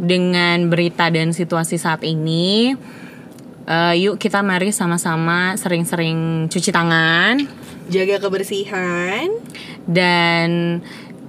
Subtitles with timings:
[0.00, 2.72] dengan berita dan situasi saat ini.
[3.70, 7.44] Uh, yuk kita mari sama-sama sering-sering cuci tangan,
[7.86, 9.30] jaga kebersihan,
[9.86, 10.80] dan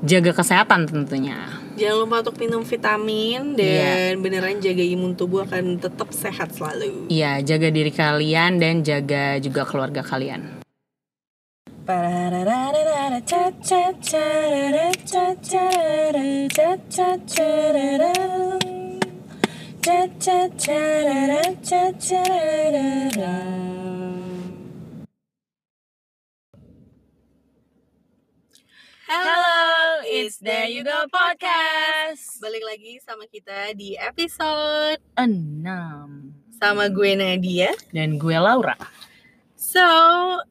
[0.02, 1.38] jaga kesehatan tentunya.
[1.78, 4.18] Jangan lupa untuk minum vitamin dan yeah.
[4.18, 7.10] beneran jaga imun tubuh akan tetap sehat selalu.
[7.14, 10.61] Iya, jaga diri kalian dan jaga juga keluarga kalian.
[29.12, 32.40] Hello, it's There You Go Podcast.
[32.40, 35.28] Balik lagi sama kita di episode 6
[36.56, 37.76] Sama gue Nadia.
[37.92, 38.80] Dan gue Laura
[39.72, 39.88] So,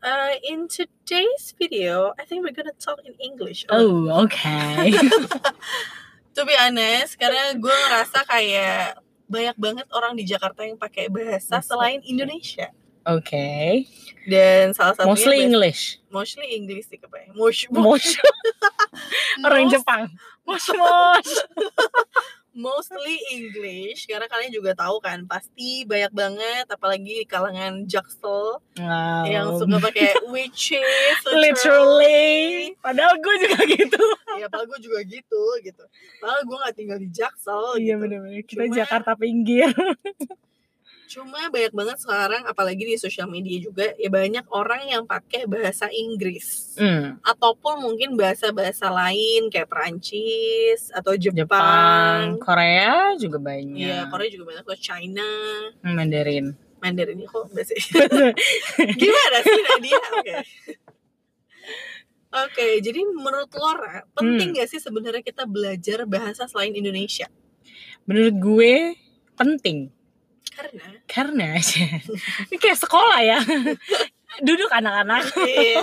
[0.01, 3.69] uh, in today's video, I think we're gonna talk in English.
[3.69, 4.97] Oh, okay.
[6.37, 8.97] to be honest, karena gue ngerasa kayak
[9.29, 12.73] banyak banget orang di Jakarta yang pakai bahasa selain Indonesia.
[13.05, 13.29] Oke.
[13.29, 13.69] Okay.
[14.25, 16.01] Dan salah satunya mostly English.
[16.09, 17.37] Mostly English sih kebanyakan.
[17.37, 18.17] Mosh, mosh.
[19.45, 20.09] orang Jepang.
[20.49, 21.33] Mosh mosh.
[22.51, 29.23] mostly English karena kalian juga tahu kan pasti banyak banget apalagi kalangan jaksel wow.
[29.27, 32.75] yang suka pakai which is literally.
[32.83, 34.05] Padahal gue juga gitu.
[34.39, 35.85] Ya padahal gue juga gitu gitu.
[36.19, 38.03] Padahal gue gak tinggal di jaksel iya gitu.
[38.03, 38.43] bener-bener.
[38.43, 39.71] Kita Cuma, Jakarta pinggir
[41.11, 45.91] Cuma banyak banget sekarang apalagi di sosial media juga ya banyak orang yang pakai bahasa
[45.91, 47.27] Inggris mm.
[47.27, 51.35] ataupun mungkin bahasa-bahasa lain kayak Perancis atau Jepang.
[51.35, 53.91] Jepang, Korea juga banyak.
[53.91, 54.63] Iya, Korea juga banyak.
[54.63, 55.27] Atau China.
[55.83, 56.55] Mandarin.
[56.79, 57.75] Mandarin ini kok bahasa
[59.03, 59.99] Gimana sih Nadia?
[59.99, 60.15] Oke.
[60.15, 60.39] Okay.
[62.31, 64.63] Oke, okay, jadi menurut Laura, penting hmm.
[64.63, 67.27] gak sih sebenarnya kita belajar bahasa selain Indonesia?
[68.07, 68.75] Menurut gue
[69.35, 69.91] penting
[70.61, 70.87] karena?
[71.09, 71.85] Karena aja.
[72.53, 73.39] Ini kayak sekolah ya.
[74.47, 75.33] Duduk anak-anak.
[75.41, 75.83] Iya.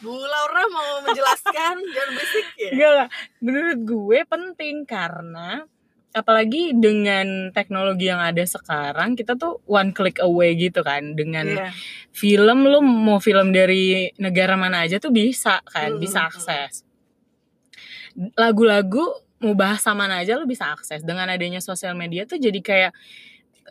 [0.00, 2.70] Bu Laura mau menjelaskan jangan berisik ya?
[2.72, 3.08] Enggak
[3.42, 5.66] menurut gue penting karena
[6.12, 11.18] apalagi dengan teknologi yang ada sekarang kita tuh one click away gitu kan.
[11.18, 11.72] Dengan yeah.
[12.14, 16.00] film lu mau film dari negara mana aja tuh bisa kan hmm.
[16.00, 16.86] bisa akses.
[18.36, 19.04] Lagu-lagu
[19.42, 21.02] mau bahasa mana aja lu bisa akses.
[21.02, 22.92] Dengan adanya sosial media tuh jadi kayak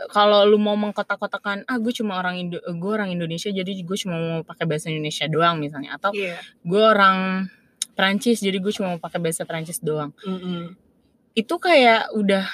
[0.09, 4.15] kalau lu mau mengkotak-kotakan ah gue cuma orang Indo gue orang Indonesia jadi gue cuma
[4.17, 6.39] mau pakai bahasa Indonesia doang misalnya atau yeah.
[6.63, 7.49] gue orang
[7.93, 10.61] Prancis jadi gue cuma mau pakai bahasa Prancis doang mm -hmm.
[11.35, 12.45] itu kayak udah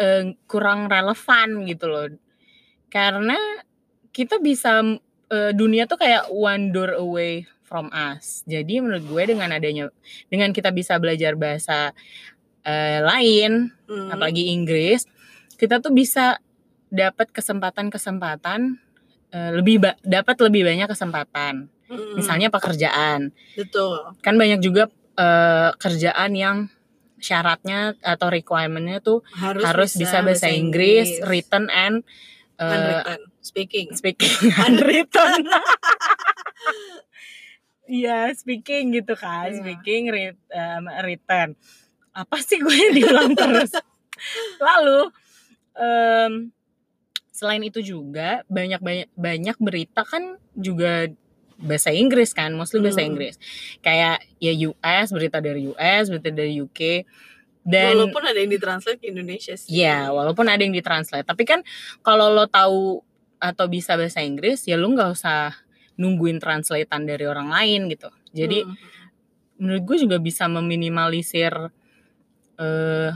[0.00, 2.08] uh, kurang relevan gitu loh
[2.88, 3.38] karena
[4.14, 4.82] kita bisa
[5.30, 9.92] uh, dunia tuh kayak one door away from us jadi menurut gue dengan adanya
[10.32, 11.92] dengan kita bisa belajar bahasa
[12.64, 14.08] uh, lain mm -hmm.
[14.10, 15.04] apalagi Inggris
[15.54, 16.42] kita tuh bisa
[16.94, 18.78] dapat kesempatan-kesempatan
[19.34, 21.66] uh, lebih dapat lebih banyak kesempatan.
[21.90, 22.14] Hmm.
[22.14, 23.34] Misalnya pekerjaan.
[23.58, 24.14] Betul.
[24.22, 24.88] Kan banyak juga
[25.18, 26.56] uh, kerjaan yang
[27.18, 32.04] syaratnya atau requirementnya tuh harus, harus bisa, bisa bahasa Inggris, Inggris, written and
[32.62, 33.20] uh, unwritten.
[33.42, 33.86] speaking.
[33.96, 34.36] Speaking
[34.70, 35.40] unwritten.
[37.84, 39.60] Iya, speaking gitu kan, yeah.
[39.60, 41.52] speaking um, written.
[42.16, 43.76] Apa sih gue diulang terus?
[44.56, 45.12] Lalu
[45.76, 46.32] um,
[47.34, 51.10] selain itu juga banyak banyak banyak berita kan juga
[51.58, 53.10] bahasa Inggris kan, mostly bahasa hmm.
[53.10, 53.34] Inggris.
[53.82, 56.80] Kayak ya US, berita dari US, berita dari UK.
[57.64, 59.72] Dan walaupun ada yang ditranslate ke Indonesia sih.
[59.72, 61.26] Ya, walaupun ada yang ditranslate.
[61.26, 61.66] Tapi kan
[62.06, 63.02] kalau lo tahu
[63.42, 65.58] atau bisa bahasa Inggris, ya lo nggak usah
[65.98, 68.10] nungguin translatean dari orang lain gitu.
[68.30, 68.76] Jadi hmm.
[69.58, 71.54] menurut gue juga bisa meminimalisir
[72.58, 73.10] uh,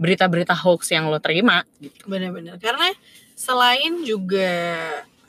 [0.00, 2.08] berita-berita hoax yang lo terima gitu.
[2.08, 2.56] Benar-benar.
[2.56, 2.88] Karena
[3.36, 4.48] selain juga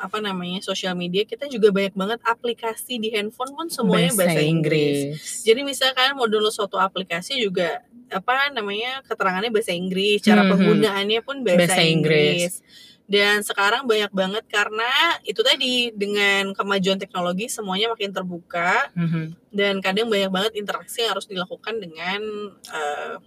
[0.02, 4.42] apa namanya sosial media kita juga banyak banget aplikasi di handphone pun semuanya bahasa, bahasa
[4.42, 4.98] Inggris.
[5.14, 5.46] Inggris.
[5.46, 11.22] Jadi misalkan mau download suatu aplikasi juga apa namanya keterangannya bahasa Inggris, cara hmm, penggunaannya
[11.22, 12.58] pun bahasa, bahasa Inggris.
[12.58, 12.90] Inggris.
[13.12, 14.88] Dan sekarang banyak banget karena
[15.28, 19.52] itu tadi dengan kemajuan teknologi semuanya makin terbuka mm-hmm.
[19.52, 22.24] dan kadang banyak banget interaksi yang harus dilakukan dengan
[22.72, 23.20] uh,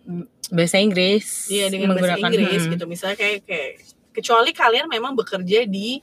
[0.52, 1.49] bahasa Inggris.
[1.49, 2.73] Iya dengan bahasa Inggris hmm.
[2.76, 2.85] gitu.
[2.88, 3.70] Misalnya kayak kayak
[4.14, 5.99] kecuali kalian memang bekerja di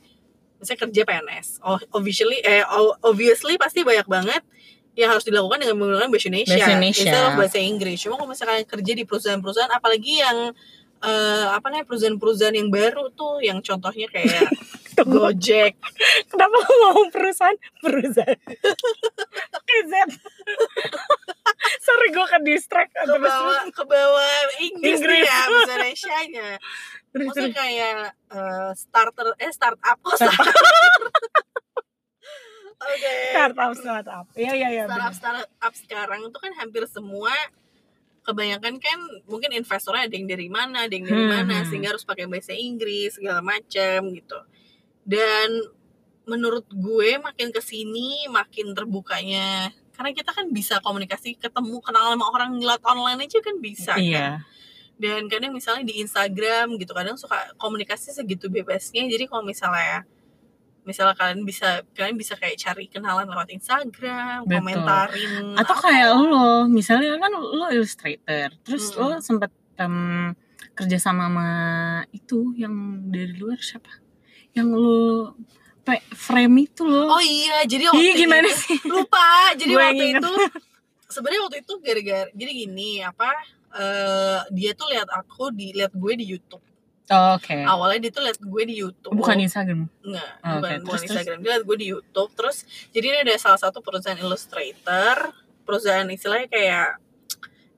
[0.61, 1.47] misalnya kerja PNS.
[1.65, 2.61] Oh, obviously eh
[3.01, 4.43] obviously pasti banyak banget
[4.93, 7.19] yang harus dilakukan dengan menggunakan bahasa Indonesia, bahasa Indonesia.
[7.39, 7.97] bahasa Inggris.
[8.03, 10.37] Cuma kalau misalkan kerja di perusahaan-perusahaan apalagi yang
[11.01, 14.51] uh, apa namanya perusahaan-perusahaan yang baru tuh yang contohnya kayak
[15.01, 15.81] Gojek.
[16.29, 18.37] Kenapa mau perusahaan perusahaan?
[21.85, 25.25] Sorry gue ke distract ke bawah ke bawah Inggris, Inggris.
[25.25, 26.49] ya bisa Indonesia-nya.
[27.11, 27.97] Terus, Maksudnya kayak
[28.31, 30.47] eh, starter eh startup oh Startup.
[32.81, 33.13] Oke.
[33.29, 37.29] startup startup iya iya iya startup startup sekarang itu kan hampir semua
[38.21, 41.67] kebanyakan kan mungkin investornya ada yang dari mana, ada yang dari Hmm, mana hmm.
[41.69, 44.37] sehingga harus pakai bahasa Inggris segala macam gitu.
[45.01, 45.49] Dan
[46.29, 52.25] menurut gue makin ke sini makin terbukanya karena kita kan bisa komunikasi ketemu kenal sama
[52.33, 54.41] orang lewat online aja kan bisa kan iya
[54.97, 60.09] dan kadang misalnya di Instagram gitu kadang suka komunikasi segitu bebasnya jadi kalau misalnya
[60.81, 64.57] misalnya kalian bisa kalian bisa kayak cari kenalan lewat Instagram Betul.
[64.57, 65.83] komentarin atau apa.
[65.85, 69.05] kayak lo misalnya kan lo illustrator terus Mm-mm.
[69.05, 70.33] lo sempet em,
[70.73, 71.49] kerja sama sama
[72.09, 74.01] itu yang dari luar siapa
[74.57, 75.37] yang lo
[76.13, 80.31] frame itu lo oh iya jadi waktu Ih, gimana itu, sih lupa jadi waktu itu
[81.09, 83.29] sebenarnya waktu itu gara-gara jadi gini apa
[83.75, 86.63] eh, dia tuh lihat aku di lihat gue di YouTube
[87.11, 90.79] Oh, oke awalnya dia tuh lihat gue di YouTube bukan Instagram Enggak, Oh, bukan, oke.
[90.79, 91.03] bukan Terus, terus?
[91.11, 91.37] Instagram.
[91.43, 92.29] Dia liat gue di YouTube.
[92.39, 92.57] Terus,
[92.95, 95.15] jadi ini ada salah satu perusahaan illustrator.
[95.67, 96.87] Perusahaan istilahnya kayak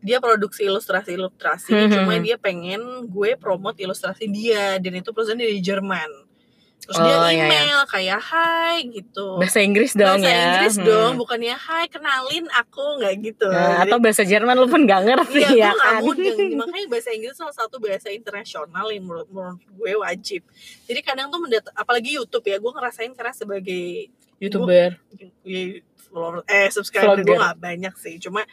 [0.06, 1.72] dia produksi ilustrasi-ilustrasi.
[1.74, 2.24] Hmm, Cuma hmm.
[2.30, 4.78] dia pengen gue promote ilustrasi dia.
[4.78, 6.23] Dan itu perusahaan dari Jerman.
[6.84, 7.46] Terus dia Oh, iya, iya.
[7.64, 9.40] email kayak, hai gitu.
[9.40, 10.84] bahasa Inggris dong Bahasa ya Inggris Hmm.
[10.84, 13.48] dong, bukannya hai kenalin aku nggak gitu.
[13.48, 16.36] Nah, Jadi- atau bahasa Jerman lo pun gak ngerti Iya, ya kan mudeng.
[16.60, 20.42] Makanya bahasa Inggris salah satu bahasa internasional yang menurut, menurut gue wajib.
[20.84, 25.80] Jadi kadang tuh mendat apalagi YouTube ya, gue ngerasain karena sebagai youtuber ya,
[26.14, 28.22] follower eh subscriber gue gak banyak sih.
[28.22, 28.46] Cuma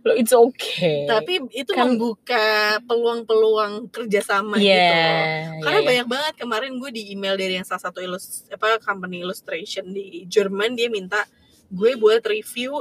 [0.00, 4.72] lo it's okay tapi itu Kan- membuka peluang-peluang kerjasama Iya, gitu.
[4.72, 5.88] iya, Karena iya.
[5.92, 10.24] banyak banget kemarin gue di email dari yang salah satu ilus apa company illustration di
[10.24, 11.28] Jerman dia minta
[11.68, 12.80] gue buat review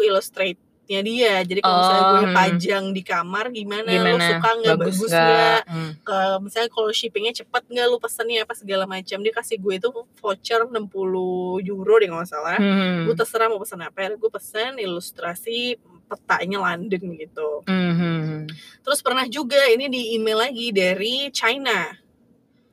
[0.91, 1.33] illustrate-nya dia.
[1.47, 2.35] Jadi kalau misalnya Oh, gue hmm.
[2.35, 5.21] pajang di kamar gimana, lo gimana suka nggak bagus nggak?
[5.21, 5.61] nggak?
[5.71, 5.91] Hmm.
[6.03, 9.89] ke misalnya kalau shippingnya cepat nggak lu pesennya apa segala macam dia kasih gue itu
[10.19, 13.07] voucher 60 euro deh nggak salah Hmm.
[13.07, 15.79] gue terserah mau pesen apa gue pesen ilustrasi
[16.11, 18.43] petanya London gitu Hmm,
[18.83, 21.87] terus pernah juga ini di email lagi dari China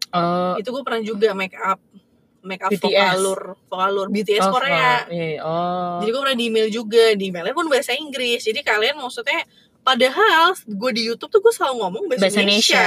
[0.08, 1.76] Oh, itu gue pernah juga make up
[2.48, 2.88] make up BTS.
[2.88, 5.12] vokalur vokalur BTS oh, Korea wow.
[5.12, 5.96] Iya, oh.
[6.00, 9.44] jadi gue pernah di email juga di emailnya pun bahasa Inggris jadi kalian maksudnya
[9.88, 12.84] padahal gue di YouTube tuh gue selalu ngomong bahasa, bahasa Indonesia.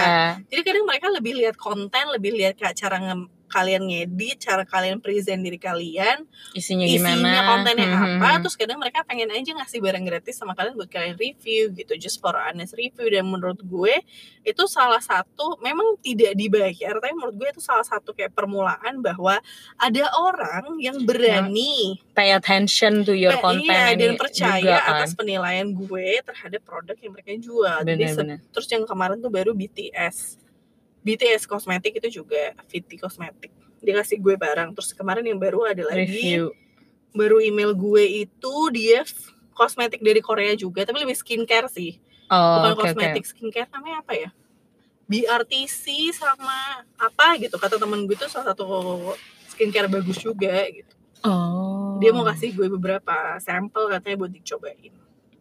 [0.54, 4.98] Jadi kadang mereka lebih lihat konten, lebih lihat kayak cara nge- kalian ngedit, cara kalian
[4.98, 7.50] present diri kalian, Isinya isinya gimana?
[7.52, 8.30] kontennya Hmm, apa.
[8.32, 11.94] hmm, Terus kadang mereka pengen aja ngasih barang gratis sama kalian buat kalian review gitu,
[11.96, 13.06] just for honest review.
[13.06, 14.00] Dan menurut gue
[14.42, 19.38] itu salah satu, memang tidak dibayar, tapi menurut gue itu salah satu kayak permulaan bahwa
[19.76, 22.00] ada orang yang berani.
[22.12, 24.94] Pay attention to your content iya, dan percaya juga kan.
[24.98, 27.78] atas penilaian gue terhadap produk yang mereka jual.
[27.82, 28.38] Jadi se- Bener-bener.
[28.50, 30.41] terus yang kemarin tuh baru BTS
[31.02, 33.50] BTS kosmetik itu juga Fiti kosmetik.
[33.82, 34.78] Dia kasih gue barang.
[34.78, 36.08] Terus kemarin yang baru ada lagi.
[36.08, 36.54] Review.
[37.12, 39.04] baru email gue itu dia
[39.52, 42.00] kosmetik dari Korea juga tapi lebih skincare sih.
[42.32, 44.30] Oh, bukan kosmetik skincare namanya apa ya?
[45.12, 47.60] BRTC sama apa gitu.
[47.60, 48.64] Kata temen gue tuh salah satu
[49.52, 50.96] skincare bagus juga gitu.
[51.22, 52.02] Oh.
[52.02, 54.90] dia mau kasih gue beberapa sampel katanya buat dicobain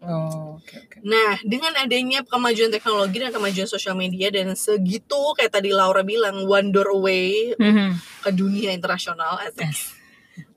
[0.00, 0.97] Oh, oke oke.
[1.05, 6.49] Nah, dengan adanya kemajuan teknologi dan kemajuan sosial media dan segitu kayak tadi Laura bilang
[6.49, 8.00] one door away Mhm.
[8.25, 9.69] ke dunia internasional asik.
[9.69, 9.92] Yes.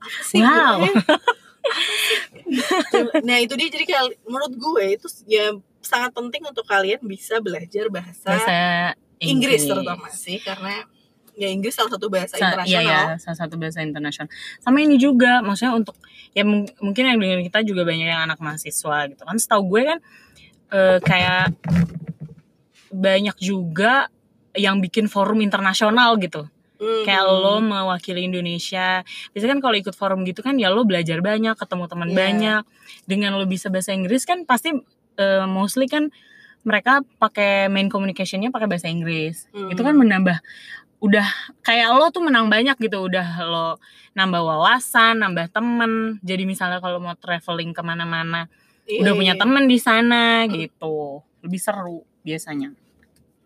[0.00, 0.80] Apa sih Wow.
[0.80, 0.92] gue?
[3.28, 5.52] nah, itu dia jadi kayak menurut gue itu ya
[5.84, 8.56] sangat penting untuk kalian bisa belajar bahasa, Bahasa
[9.20, 10.88] Inggris, terutama sih karena
[11.34, 12.48] ya Inggris salah satu bahasa Sa- iya
[12.80, 12.86] internasional.
[12.86, 14.30] ya, salah satu bahasa internasional.
[14.58, 15.98] Sama ini juga, maksudnya untuk
[16.30, 19.36] ya mung- mungkin yang dengan kita juga banyak yang anak mahasiswa gitu kan.
[19.36, 19.98] Setahu gue kan
[20.70, 21.54] eh, kayak
[22.90, 24.08] banyak juga
[24.54, 26.46] yang bikin forum internasional gitu.
[26.78, 27.02] Mhm.
[27.04, 29.02] Kayak lo mewakili Indonesia.
[29.30, 32.16] Biasanya kan kalau ikut forum gitu kan ya lo belajar banyak, ketemu teman Iya.
[32.16, 32.62] banyak.
[33.04, 34.74] Dengan lo bisa bahasa Inggris kan pasti
[35.14, 36.10] eh, mostly kan
[36.64, 39.46] mereka pakai main communicationnya pakai bahasa Inggris.
[39.50, 39.70] Mhm.
[39.70, 40.38] Itu kan menambah
[41.04, 41.28] udah
[41.60, 43.68] kayak lo tuh menang banyak gitu udah lo
[44.16, 48.48] nambah wawasan nambah temen jadi misalnya kalau mau traveling ke mana-mana
[48.84, 49.40] Iya, udah punya iya.
[49.40, 52.72] temen di sana gitu lebih seru biasanya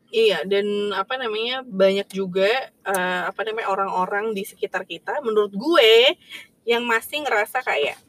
[0.09, 0.65] Iya, dan
[0.97, 5.21] apa namanya banyak juga eh, apa namanya orang-orang di sekitar kita.
[5.21, 6.17] Menurut gue
[6.65, 8.01] yang masih ngerasa kayak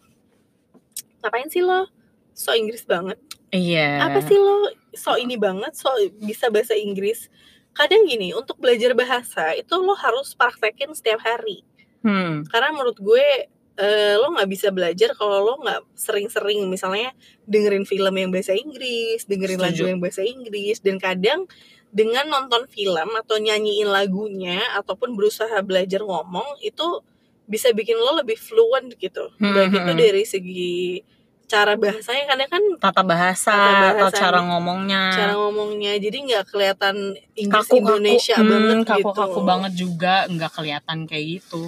[1.20, 1.91] ngapain sih lo
[2.32, 3.20] so Inggris banget?
[3.51, 5.91] iya Apa sih lo so ini banget, so
[6.24, 7.27] bisa bahasa Inggris?
[7.74, 11.64] Kadang gini, untuk belajar bahasa itu lo harus praktekin setiap hari.
[12.04, 12.50] hmm.
[12.52, 13.48] Karena menurut gue
[13.80, 17.16] eh, lo nggak bisa belajar kalau lo nggak sering-sering misalnya
[17.48, 19.92] dengerin film yang bahasa Inggris, dengerin lagu Setuju.
[19.96, 21.48] yang bahasa Inggris, dan kadang
[21.90, 27.02] dengan nonton film atau nyanyiin lagunya ataupun berusaha belajar ngomong itu
[27.50, 29.34] bisa bikin lo lebih fluent gitu.
[29.42, 29.98] Hmm, Baik itu hmm.
[29.98, 30.78] dari segi
[31.50, 34.22] cara bahasanya karena kan tata bahasa Tata atau bahasanya.
[34.22, 36.96] cara ngomongnya cara ngomongnya jadi nggak kelihatan
[37.34, 39.18] Inggris kaku Indonesia kaku, banget hmm, kaku gitu.
[39.18, 41.62] kaku banget juga nggak kelihatan kayak gitu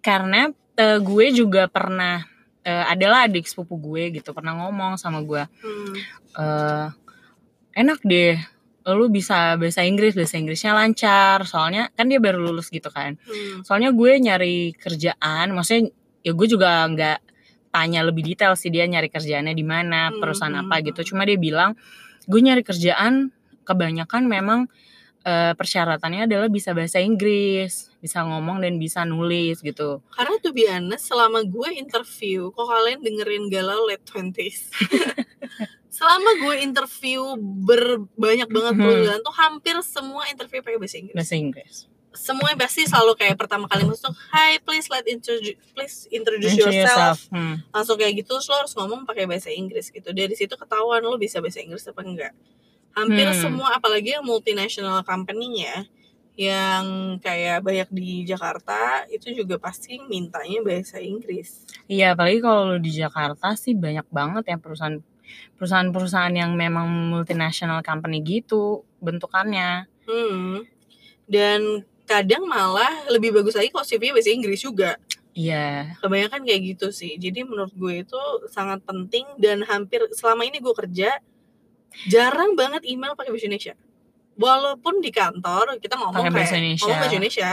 [0.00, 0.40] karena
[0.74, 2.24] eh, gue juga pernah
[2.62, 5.94] eh, adalah adik sepupu gue gitu pernah ngomong sama gue Hmm.
[6.34, 6.86] eh
[7.76, 8.34] enak deh
[8.88, 13.60] lu bisa bahasa Inggris bahasa Inggrisnya lancar soalnya kan dia baru lulus gitu kan Hmm.
[13.60, 17.18] soalnya gue nyari kerjaan maksudnya ya gue juga nggak
[17.78, 21.22] tanya lebih detail sih dia nyari kerjaannya di mana Hmm, perusahaan hmm, apa gitu cuma
[21.22, 21.78] dia bilang
[22.26, 23.30] gue nyari kerjaan
[23.62, 24.66] kebanyakan memang
[25.22, 30.94] eh, persyaratannya adalah bisa bahasa Inggris bisa ngomong dan bisa nulis gitu Karena tuh biasa
[30.96, 34.70] selama gue interview, kok kalian dengerin galau late 20s.
[35.90, 37.22] selama gue interview
[37.60, 38.82] berbanyak banget Hmm.
[38.84, 41.16] perusahaan tuh hampir semua interview pakai bahasa Inggris.
[41.16, 41.74] bahasa Inggris
[42.16, 47.28] Semua pasti selalu kayak pertama kali masuk, "Hi, please let introduce please introduce Introduce yourself."
[47.28, 47.60] Hmm.
[47.70, 50.10] Langsung kayak gitu, terus lo harus ngomong pakai bahasa Inggris gitu.
[50.10, 52.32] Dari situ ketahuan lo bisa bahasa Inggris apa enggak.
[52.96, 53.36] Hampir Hmm.
[53.38, 55.86] semua apalagi yang multinational company-nya
[56.38, 61.66] yang kayak banyak di Jakarta itu juga pasti mintanya bahasa Inggris.
[61.90, 65.02] Iya, apalagi kalau di Jakarta sih banyak banget ya perusahaan
[65.58, 69.90] perusahaan-perusahaan yang memang multinational company gitu bentukannya.
[70.08, 70.64] Hmm.
[71.28, 74.96] Dan kadang malah lebih bagus lagi kalau CV bahasa Inggris juga.
[75.36, 75.94] Iya.
[76.02, 77.14] Kebanyakan kayak gitu sih.
[77.20, 81.20] Jadi menurut gue itu sangat penting dan hampir selama ini gue kerja
[82.10, 83.74] jarang banget email pakai bahasa Indonesia.
[84.38, 86.82] Walaupun di kantor kita ngomong Pakai bahasa Indonesia.
[86.88, 87.50] ngomong bahasa Indonesia,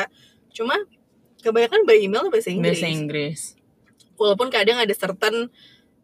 [0.56, 0.76] cuma
[1.46, 2.80] kebanyakan by email bahasa Inggris.
[2.82, 3.40] Bahasa Inggris.
[4.16, 5.52] Walaupun kadang ada certain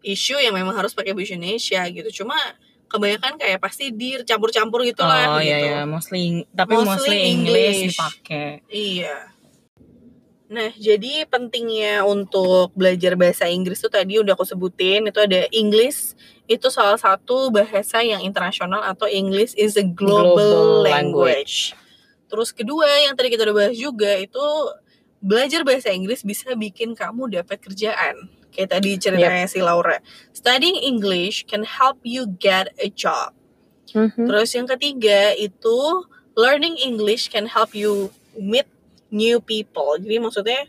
[0.05, 2.09] issue yang memang harus pakai bahasa Indonesia gitu.
[2.21, 2.37] Cuma
[2.91, 5.47] kebanyakan kayak pasti dicampur-campur gitu lah oh gitu.
[5.47, 7.97] iya ya, mostly tapi Mostly mostly, English, English.
[7.97, 8.49] dipakai.
[8.67, 9.15] Iya.
[10.51, 16.11] Nah, jadi pentingnya untuk belajar bahasa Inggris itu tadi udah aku sebutin, itu ada English,
[16.43, 21.71] itu salah satu bahasa yang internasional atau English is a global, Global language.
[22.27, 24.43] Terus kedua yang tadi kita udah bahas juga itu
[25.23, 28.27] belajar bahasa Inggris bisa bikin kamu dapat kerjaan.
[28.51, 29.97] Kayak tadi ceritanya si Laura.
[30.31, 33.31] Studying English can help you get a job.
[33.91, 34.27] Mhm.
[34.27, 38.67] Terus yang ketiga itu learning English can help you meet
[39.09, 39.95] new people.
[39.95, 40.67] Jadi maksudnya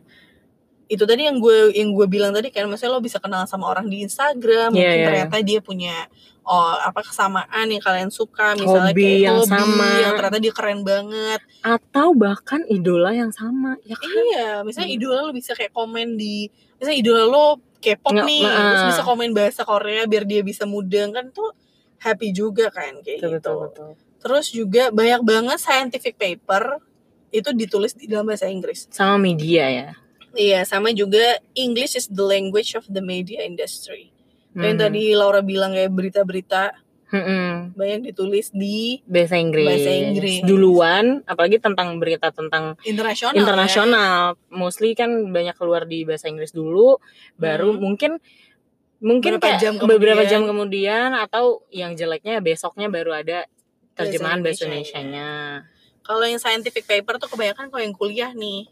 [0.86, 3.88] itu tadi yang gue yang gue bilang tadi kan, maksudnya lo bisa kenal sama orang
[3.88, 5.06] di Instagram, Iya, mungkin iya.
[5.08, 5.96] ternyata dia punya
[6.42, 9.88] oh apa kesamaan yang kalian suka, misalnya Hobi kayak yang hobi sama.
[10.02, 11.40] yang ternyata dia keren banget.
[11.62, 14.10] Atau bahkan idola yang sama, ya kan?
[14.10, 14.98] Iya, misalnya Hmm.
[14.98, 17.46] idola lo bisa kayak komen di misalnya idola lo
[17.82, 18.56] K-pop Nggak, nih, nah.
[18.70, 21.50] terus bisa komen bahasa Korea biar dia bisa mudeng kan tuh
[21.98, 23.52] happy juga kan kayak Betul, gitu.
[23.58, 23.90] betul, betul.
[24.22, 26.78] Terus juga banyak banget scientific paper
[27.34, 28.86] itu ditulis di dalam bahasa Inggris.
[28.94, 29.88] Sama media ya.
[30.32, 34.14] Iya, sama juga English is the language of the media industry.
[34.52, 36.76] Kayak yang tadi Laura bilang kayak berita-berita
[37.12, 37.76] Mm-mm.
[37.76, 39.68] banyak ditulis di bahasa Inggris.
[39.68, 40.40] Bahasa Inggris.
[40.42, 43.36] Duluan, apalagi tentang berita tentang internasional.
[43.36, 43.40] ya.
[43.44, 44.16] internasional.
[44.48, 46.96] Mostly kan banyak keluar di bahasa Inggris dulu,
[47.36, 47.80] baru Hmm.
[47.80, 48.12] mungkin
[48.98, 50.30] mungkin Beberapa kayak jam beberapa kemudian.
[50.30, 53.44] jam kemudian atau yang jeleknya besoknya baru ada
[53.92, 54.72] terjemahan bahasa Indonesianya.
[54.72, 55.30] Indonesia-nya.
[56.00, 58.66] Kalau yang scientific paper tuh kebanyakan kalau yang kuliah nih.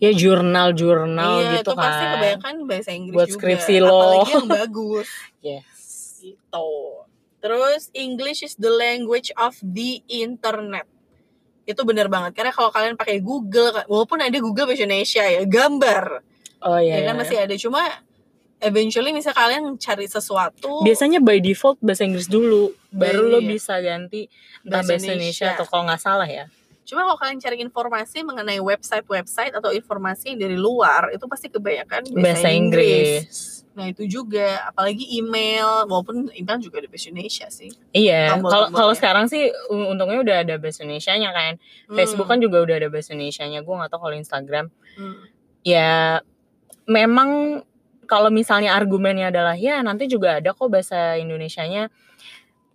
[0.00, 2.12] Ya jurnal-jurnal iya, gitu itu pasti kan.
[2.16, 3.36] kebanyakan bahasa Inggris Buat juga.
[3.38, 3.92] skripsi lo.
[3.94, 5.08] Apalagi yang bagus.
[5.46, 5.68] Yes.
[6.18, 6.68] gitu.
[7.38, 10.86] Terus English is the language of the internet.
[11.62, 16.24] Itu benar banget karena kalau kalian pakai Google, walaupun ada Google bahasa Indonesia ya, gambar,
[16.58, 16.98] Oh iya.
[16.98, 17.20] ya kan iya.
[17.22, 17.54] masih ada.
[17.54, 17.82] Cuma
[18.58, 23.48] eventually misal kalian cari sesuatu Biasanya by default bahasa Inggris dulu, baru lo Iya.
[23.54, 24.26] bisa ganti
[24.66, 25.48] Bahasa bahasa Indonesia Indonesia.
[25.54, 26.44] atau kalau nggak salah ya.
[26.88, 32.24] Cuma kalau kalian cari informasi mengenai website-website atau informasi dari luar, itu pasti kebanyakan bahasa,
[32.24, 33.28] Bahasa Inggris.
[33.28, 33.36] Inggris.
[33.76, 37.70] Nah itu juga, apalagi email, walaupun email juga ada bahasa Indonesia sih.
[37.92, 41.52] Iya, kalau kalau sekarang sih un- untungnya udah ada bahasa Indonesia-nya kan.
[41.92, 43.60] Facebook Hmm, kan juga udah ada bahasa Indonesia-nya.
[43.60, 44.66] Gue nggak tahu kalau Instagram.
[44.96, 45.16] hmm.
[45.68, 46.24] Ya
[46.88, 47.60] memang
[48.08, 51.92] kalau misalnya argumennya adalah ya nanti juga ada kok bahasa Indonesia-nya.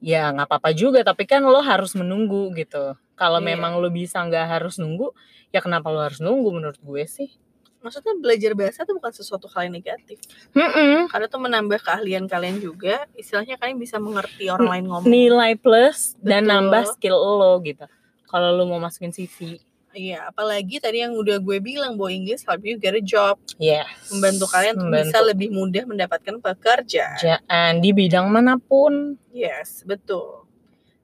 [0.05, 2.93] Ya nggak apa-apa juga, tapi kan lo harus menunggu gitu.
[3.13, 3.47] Kalau Iya.
[3.53, 5.13] memang lo bisa nggak harus nunggu,
[5.49, 7.29] ya kenapa lo harus nunggu menurut gue sih?
[7.79, 10.15] Maksudnya belajar bahasa itu bukan sesuatu hal yang negatif.
[10.55, 11.11] Mm-mm.
[11.11, 13.03] Karena itu menambah keahlian kalian juga.
[13.11, 15.11] Istilahnya kalian bisa mengerti orang lain ngomong.
[15.11, 16.51] Nilai plus dan Betul.
[16.71, 17.83] nambah skill lo gitu.
[18.23, 19.59] Kalau lo mau masukin CV.
[19.93, 23.37] Iya, apalagi tadi yang udah gue bilang bahwa English help you get a job.
[23.61, 23.85] Yes.
[24.09, 27.13] Membantu kalian untuk bisa Membantu lebih mudah mendapatkan pekerjaan.
[27.13, 29.19] pekerjaan di bidang mana pun.
[29.29, 30.42] Yes, betul.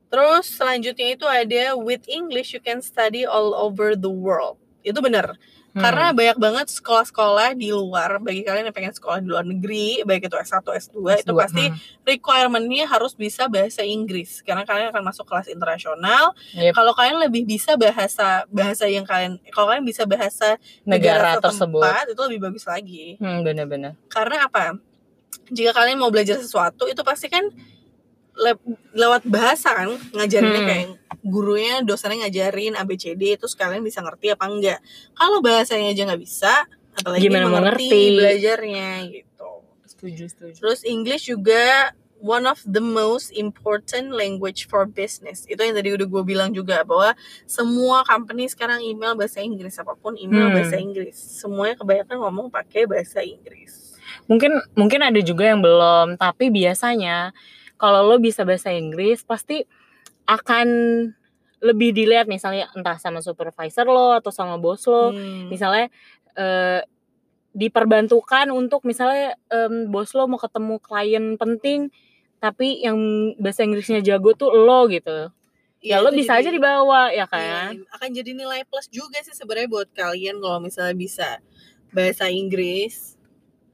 [0.10, 4.58] Terus selanjutnya itu ada with English you can study all over the world.
[4.82, 5.38] Itu benar.
[5.70, 5.86] Hmm.
[5.86, 10.25] Karena banyak banget sekolah-sekolah di luar bagi kalian yang pengen sekolah di luar negeri, baik
[10.25, 11.78] itu S1, S2, S2 itu pasti hmm.
[12.10, 16.34] requirementnya harus bisa bahasa Inggris karena kalian akan masuk kelas internasional.
[16.58, 16.74] Yep.
[16.74, 20.58] Kalau kalian lebih bisa bahasa bahasa yang kalian kalau kalian bisa bahasa
[20.89, 21.86] negara, negara tersebut
[22.18, 23.06] itu lebih bagus lagi.
[23.22, 23.94] Hmm, benar-benar.
[24.10, 24.74] Karena apa?
[25.54, 27.46] Jika kalian mau belajar sesuatu itu pasti kan
[28.39, 28.55] le
[28.96, 30.69] lewat bahasa kan ngajarinnya hmm.
[30.69, 30.88] kayak
[31.19, 34.79] gurunya dosennya ngajarin ABCD itu sekalian bisa ngerti apa enggak
[35.12, 36.53] kalau bahasanya aja nggak bisa
[36.96, 39.51] apalagi Gimana mengerti, mengerti belajarnya gitu
[39.84, 45.48] setuju setuju terus English juga one of the most important language for business.
[45.48, 47.15] Itu yang tadi udah gue bilang juga bahwa
[47.48, 50.55] semua company sekarang email bahasa Inggris apa pun email hmm.
[50.60, 51.15] bahasa Inggris.
[51.15, 53.96] Semuanya kebanyakan ngomong pakai bahasa Inggris.
[54.27, 57.34] Mungkin mungkin ada juga yang belum, tapi biasanya
[57.79, 59.63] kalau lo bisa bahasa Inggris pasti
[60.27, 60.67] akan
[61.59, 65.15] lebih dilihat misalnya entah sama supervisor lo atau sama bos lo.
[65.15, 65.48] Hmm.
[65.48, 65.88] misalnya
[66.36, 66.83] eh,
[67.50, 71.89] diperbantukan untuk misalnya um, bos lo mau ketemu klien penting
[72.39, 72.95] tapi yang
[73.36, 75.33] bahasa Inggrisnya jago tuh lo gitu.
[75.79, 77.71] Ya, ya lo bisa jadi, aja dibawa ya kan?
[77.75, 81.39] ya, akan jadi nilai plus juga sih sebenarnya buat kalian kalau misalnya bisa
[81.91, 83.15] bahasa Inggris.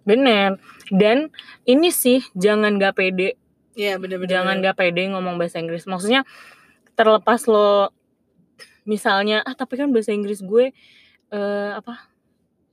[0.05, 0.62] Bener.
[0.93, 1.33] Dan
[1.65, 3.38] ini sih jangan gak pede
[3.75, 4.32] Iya bener-bener.
[4.39, 5.84] Jangan gak pede ngomong bahasa Inggris.
[5.84, 6.24] Maksudnya
[6.96, 7.91] terlepas lo
[8.88, 10.72] misalnya ah tapi kan bahasa Inggris gue
[11.34, 12.08] uh, apa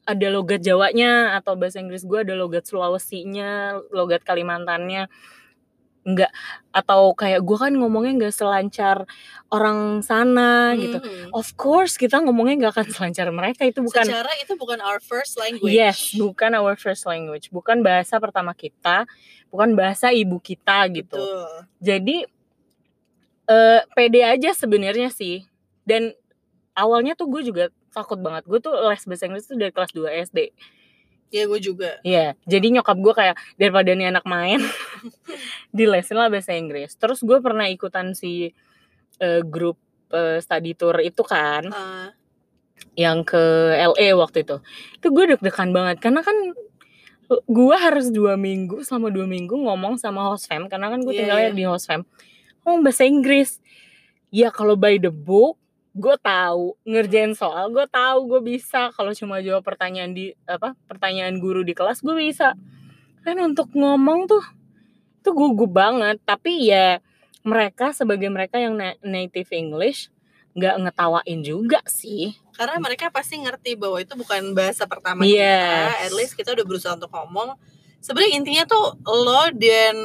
[0.07, 5.11] ada logat Jawanya atau bahasa Inggris gue ada logat Sulawesinya, logat Kalimantannya
[6.03, 6.35] enggak
[6.75, 9.07] atau kayak gue kan ngomongnya nggak selancar
[9.53, 10.79] orang sana hmm.
[10.81, 10.99] gitu.
[11.31, 14.05] Of course kita ngomongnya nggak akan selancar mereka itu bukan.
[14.05, 15.71] Secara itu bukan our first language.
[15.71, 19.07] Yes, bukan our first language, bukan bahasa pertama kita,
[19.53, 21.21] bukan bahasa ibu kita gitu.
[21.21, 21.53] Betul.
[21.79, 22.17] Jadi
[23.47, 25.47] uh, pede aja sebenarnya sih.
[25.83, 26.15] Dan
[26.79, 28.49] awalnya tuh gue juga takut banget.
[28.49, 30.39] Gue tuh les bahasa Inggris tuh dari kelas 2 SD
[31.33, 31.91] Iya gue juga.
[32.05, 34.61] Iya, jadi nyokap gue kayak daripada nih anak main,
[35.77, 36.93] di lesin lah bahasa Inggris.
[37.01, 38.53] Terus gue pernah ikutan si
[39.17, 39.81] uh, grup
[40.13, 42.13] uh, study tour itu kan, uh.
[43.01, 43.41] yang ke
[43.73, 44.61] LA waktu itu.
[45.01, 46.37] Itu gue deg-degan banget karena kan
[47.49, 51.21] gue harus dua minggu selama dua minggu ngomong sama host fam karena kan gue yeah,
[51.25, 51.57] tinggalnya yeah.
[51.57, 52.05] di host fam
[52.61, 53.57] ngomong bahasa Inggris
[54.29, 55.57] ya kalau by the book
[55.93, 58.89] gue tahu ngerjain soal gue tahu gue bisa.
[58.97, 62.57] Kalau cuma jawab pertanyaan di apa pertanyaan guru di kelas gue bisa.
[63.23, 64.45] Kan untuk ngomong tuh
[65.21, 66.19] itu gugup banget.
[66.25, 66.99] Tapi ya
[67.45, 70.09] mereka sebagai mereka yang native English
[70.53, 72.37] nggak ngetawain juga sih.
[72.57, 75.33] Karena mereka pasti ngerti bahwa itu bukan bahasa pertama yes.
[75.33, 76.05] kita.
[76.09, 77.57] At least kita udah berusaha untuk ngomong.
[78.03, 79.97] Sebenarnya intinya tuh lo dan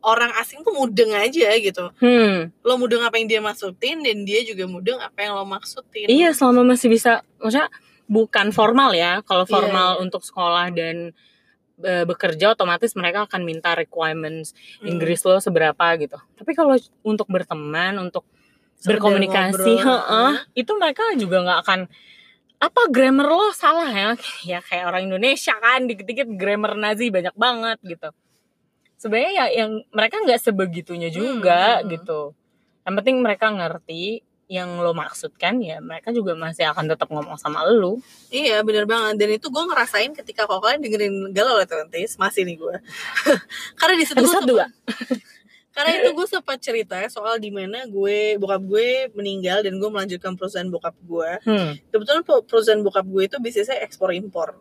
[0.00, 1.92] orang asing tuh mudeng aja gitu.
[2.00, 2.52] Hmm.
[2.64, 6.08] Lo mudeng apa yang dia maksudin dan dia juga mudeng apa yang lo maksudin.
[6.08, 7.68] Iya, selama masih bisa maksudnya
[8.08, 9.20] bukan formal ya.
[9.22, 11.12] Kalau iya, formal yeah, untuk sekolah dan
[11.80, 14.88] e, bekerja otomatis mereka akan minta requirements hmm.
[14.88, 16.16] Inggris lo seberapa gitu.
[16.16, 18.24] Tapi kalau untuk berteman, untuk
[18.80, 21.80] berkomunikasi, heeh, itu mereka juga nggak akan
[22.60, 24.12] apa grammar lo salah ya
[24.56, 28.12] ya kayak orang Indonesia kan dikit-dikit grammar Nazi banyak banget gitu
[29.00, 31.88] sebenarnya ya yang mereka nggak sebegitunya juga hmm.
[31.96, 32.36] gitu.
[32.84, 37.64] Yang penting mereka ngerti yang lo maksudkan ya mereka juga masih akan tetap ngomong sama
[37.64, 37.96] lo.
[38.28, 39.16] Iya bener banget.
[39.16, 42.76] Dan itu gue ngerasain ketika kalau kalian dengerin galau Twenties masih nih gue
[43.80, 44.68] karena di situ dua
[45.70, 50.34] karena itu gue sempat cerita soal di mana gue bokap gue meninggal dan gue melanjutkan
[50.34, 51.94] perusahaan bokap gue hmm.
[51.94, 54.58] kebetulan perusahaan bokap gue itu bisnisnya ekspor impor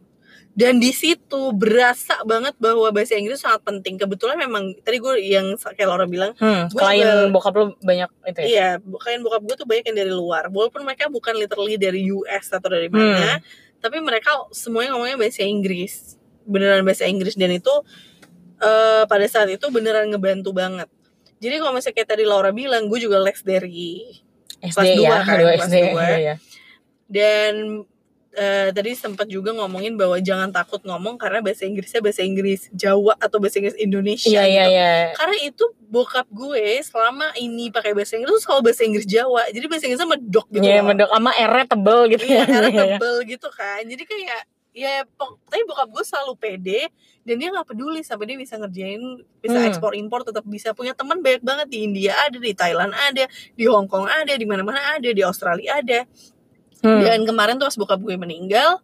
[0.60, 3.96] dan di situ berasa banget bahwa bahasa Inggris sangat penting.
[3.96, 8.40] Kebetulan memang tadi gue yang kayak Laura bilang hmm, klien juga, bokap lo banyak itu
[8.44, 8.48] ya?
[8.52, 10.52] Iya klien bokap gue tuh banyak yang dari luar.
[10.52, 13.80] Walaupun mereka bukan literally dari US atau dari mana hmm.
[13.80, 16.20] tapi mereka semuanya ngomongnya bahasa Inggris.
[16.44, 17.40] Beneran bahasa Inggris.
[17.40, 17.72] Dan itu
[18.60, 20.92] uh, pada saat itu beneran ngebantu banget.
[21.40, 24.12] Jadi kalau misalnya kayak tadi Laura bilang gue juga les dari
[24.60, 26.36] SD kelas 2 ya, kan kelas SD, 2 ya, ya.
[27.08, 27.54] dan
[28.36, 33.18] uh, tadi sempat juga ngomongin bahwa jangan takut ngomong karena bahasa Inggrisnya bahasa Inggris Jawa
[33.18, 34.58] atau bahasa Inggris Indonesia yeah, gitu.
[34.60, 35.04] Yeah, yeah.
[35.18, 39.42] Karena itu bokap gue selama ini pakai bahasa Inggris selalu bahasa Inggris Jawa.
[39.50, 40.66] Jadi bahasa Inggrisnya medok gitu.
[40.66, 43.82] Iya, yeah, medok sama R tebel gitu Iya, R tebel gitu kan.
[43.86, 45.02] Jadi kayak ya
[45.50, 46.82] tapi bokap gue selalu pede
[47.26, 49.02] dan dia nggak peduli sampai dia bisa ngerjain
[49.42, 49.68] bisa hmm.
[49.74, 53.26] ekspor impor tetap bisa punya teman banyak banget di India ada di Thailand ada
[53.58, 56.06] di Hong Kong ada di mana mana ada di Australia ada
[56.80, 57.02] Hmm.
[57.02, 58.80] Dan kemarin tuh pas bokap gue meninggal,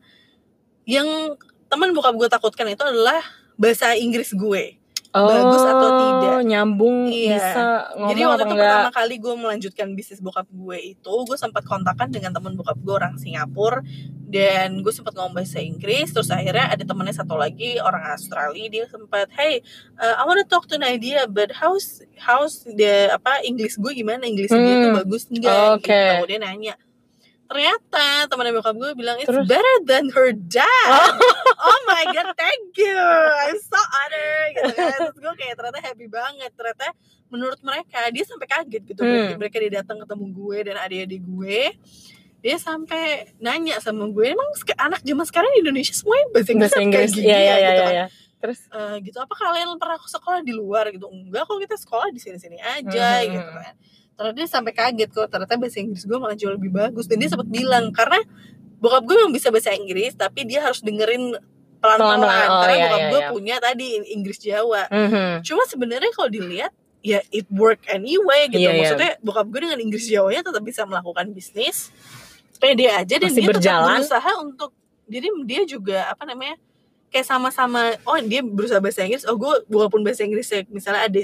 [0.83, 3.19] yang teman bokap gue takutkan itu adalah
[3.55, 4.77] bahasa Inggris gue.
[5.15, 7.39] oh, bagus atau tidak nyambung Iya.
[7.39, 7.63] bisa
[7.95, 11.63] ngomong Jadi waktu itu enggak pertama kali gue melanjutkan bisnis bokap gue itu, gue sempat
[11.63, 13.79] kontakkan dengan teman bokap gue orang Singapura
[14.27, 16.11] dan gue sempat ngomong bahasa Inggris.
[16.11, 19.63] Terus akhirnya ada temennya satu lagi orang Australia, dia sempat, hey,
[19.95, 24.27] uh, I wanna talk to Nadia, but how's how's the apa Inggris gue gimana?
[24.27, 24.99] Inggris dia tuh Hmm.
[24.99, 25.79] bagus enggak?
[25.79, 25.95] Oke.
[25.95, 26.27] Gitu.
[26.27, 26.75] Dia nanya.
[27.45, 29.45] Ternyata temannya bokap gue bilang it's Terus?
[29.45, 30.89] better than her dad.
[31.55, 32.97] oh my god, thank you.
[33.45, 34.97] I'm so honored gitu kan.
[35.05, 36.49] Terus gue kayak ternyata happy banget.
[36.51, 36.89] Ternyata
[37.27, 39.37] menurut mereka dia sampai kaget gitu Hmm.
[39.37, 41.59] mereka dia datang ketemu gue dan adik-adik gue
[42.37, 44.45] dia sampai nanya sama gue emang
[44.77, 47.49] anak zaman sekarang di Indonesia semuanya bahasa Inggris bahasa kayak Inggris gini iya ya, iya
[47.49, 47.91] gitu iya kan.
[47.91, 48.05] iya
[48.37, 52.19] terus Eh, gitu apa kalian pernah sekolah di luar gitu enggak kok kita sekolah di
[52.21, 53.29] sini-sini aja Mhm.
[53.33, 53.73] gitu kan
[54.15, 57.27] ternyata dia sampai kaget kok ternyata bahasa Inggris gue malah jauh lebih bagus dan dia
[57.27, 58.19] sempat bilang karena
[58.79, 61.35] bokap gue memang bisa bahasa Inggris tapi dia harus dengerin
[61.83, 63.29] pelan-pelan oh, karena iya, bokap iya, gue iya.
[63.29, 65.43] punya tadi Inggris Jawa Mhm.
[65.43, 66.71] cuma sebenarnya kalau dilihat
[67.05, 68.79] ya it work anyway gitu Iya, iya.
[68.81, 71.93] maksudnya bokap gue dengan Inggris Jawanya tetap bisa melakukan bisnis
[72.57, 73.99] pede aja dan Masih dia berjalan.
[73.99, 74.71] tetap berusaha untuk
[75.05, 76.55] jadi dia juga apa namanya
[77.13, 81.21] kayak sama-sama oh dia berusaha bahasa Inggris oh gue walaupun bahasa Inggris misalnya ada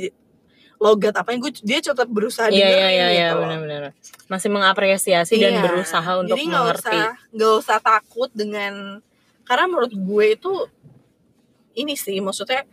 [0.82, 3.42] logat apa yang gue dia tetap berusaha iya iya dengerin iya iya gitu loh.
[3.46, 3.82] benar-benar
[4.26, 5.62] masih mengapresiasi dan Iya.
[5.62, 8.74] berusaha untuk jadi nggak mengerti usah nggak usah takut dengan
[9.46, 10.54] karena menurut gue itu
[11.74, 12.66] ini sih maksudnya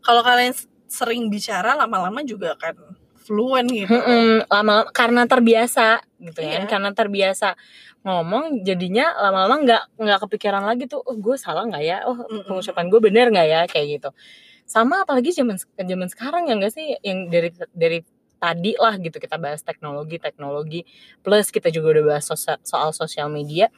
[0.00, 0.54] kalau kalian
[0.86, 6.64] sering bicara lama-lama juga akan fluent gitu Mm-mm, lama karena terbiasa gitu Iya.
[6.64, 7.58] kan karena terbiasa
[8.00, 12.46] ngomong jadinya lama-lama nggak nggak kepikiran lagi tuh oh gue salah nggak ya oh Mm-mm.
[12.46, 14.10] pengucapan gue bener nggak ya kayak gitu
[14.68, 17.00] sama apalagi zaman zaman sekarang ya enggak sih?
[17.00, 17.98] Yang dari dari
[18.38, 20.86] tadi lah gitu kita bahas teknologi teknologi
[21.26, 23.72] plus kita juga udah bahas sosa- soal sosial media.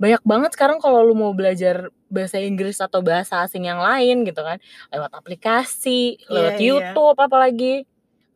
[0.00, 4.42] Banyak banget sekarang kalau lu mau belajar bahasa Inggris atau bahasa asing yang lain gitu
[4.42, 4.58] kan.
[4.90, 6.66] Lewat aplikasi lewat Iya, iya.
[6.90, 7.74] YouTube apalagi.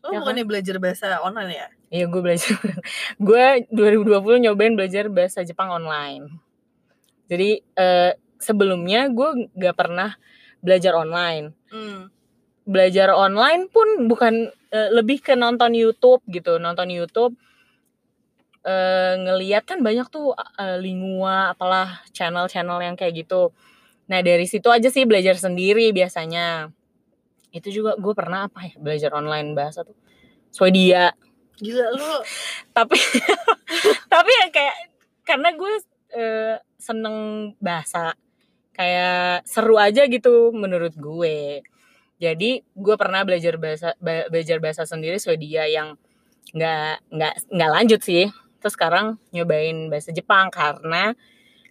[0.05, 0.21] Lo Ya kan?
[0.23, 1.67] bukannya belajar bahasa online ya?
[1.87, 2.55] Iya gue belajar
[3.27, 6.31] Gue 2020 nyobain belajar bahasa Jepang online.
[7.27, 10.15] Jadi eh, sebelumnya gue gak pernah
[10.65, 11.53] belajar online.
[11.71, 12.09] Hmm.
[12.67, 16.59] Belajar online pun bukan eh, lebih ke nonton YouTube gitu.
[16.59, 17.37] Nonton YouTube
[18.67, 23.55] eh, ngeliat kan banyak tuh eh, lingua apalah channel-channel yang kayak gitu.
[24.11, 26.71] Nah dari situ aja sih belajar sendiri biasanya.
[27.55, 29.97] Itu juga gue pernah apa ya belajar online bahasa tuh.
[30.51, 31.15] Swedia.
[31.57, 32.21] Gila lo
[32.77, 32.99] tapi
[34.13, 34.77] tapi ya kayak
[35.25, 35.73] karena gue
[36.13, 38.13] eh, seneng bahasa
[38.77, 41.65] kayak seru aja gitu menurut gue.
[42.21, 45.97] Jadi gue pernah belajar bahasa ba- belajar bahasa sendiri Swedia yang
[46.53, 48.29] nggak nggak nggak lanjut sih.
[48.61, 51.17] Terus sekarang nyobain bahasa Jepang karena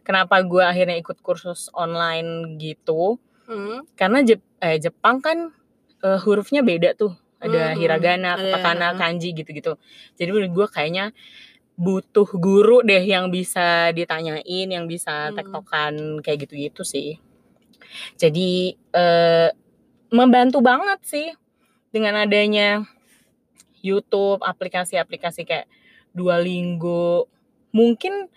[0.02, 3.22] kenapa gue akhirnya ikut kursus online gitu?
[3.46, 3.86] Hmm.
[3.94, 5.54] karena Jep- eh, Jepang kan
[6.02, 7.14] eh, hurufnya beda tuh.
[7.38, 9.78] Ada Hmm, hiragana, katakana, kanji gitu-gitu.
[10.18, 11.14] Jadi menurut gue kayaknya
[11.76, 15.36] butuh guru deh yang bisa ditanyain, yang bisa Hmm.
[15.36, 17.20] tektokan kayak gitu-gitu sih.
[18.16, 19.50] Jadi eh,
[20.12, 21.28] membantu banget sih
[21.92, 22.84] dengan adanya
[23.84, 25.68] YouTube, aplikasi-aplikasi kayak
[26.16, 27.28] Duolingo.
[27.76, 28.32] Mungkin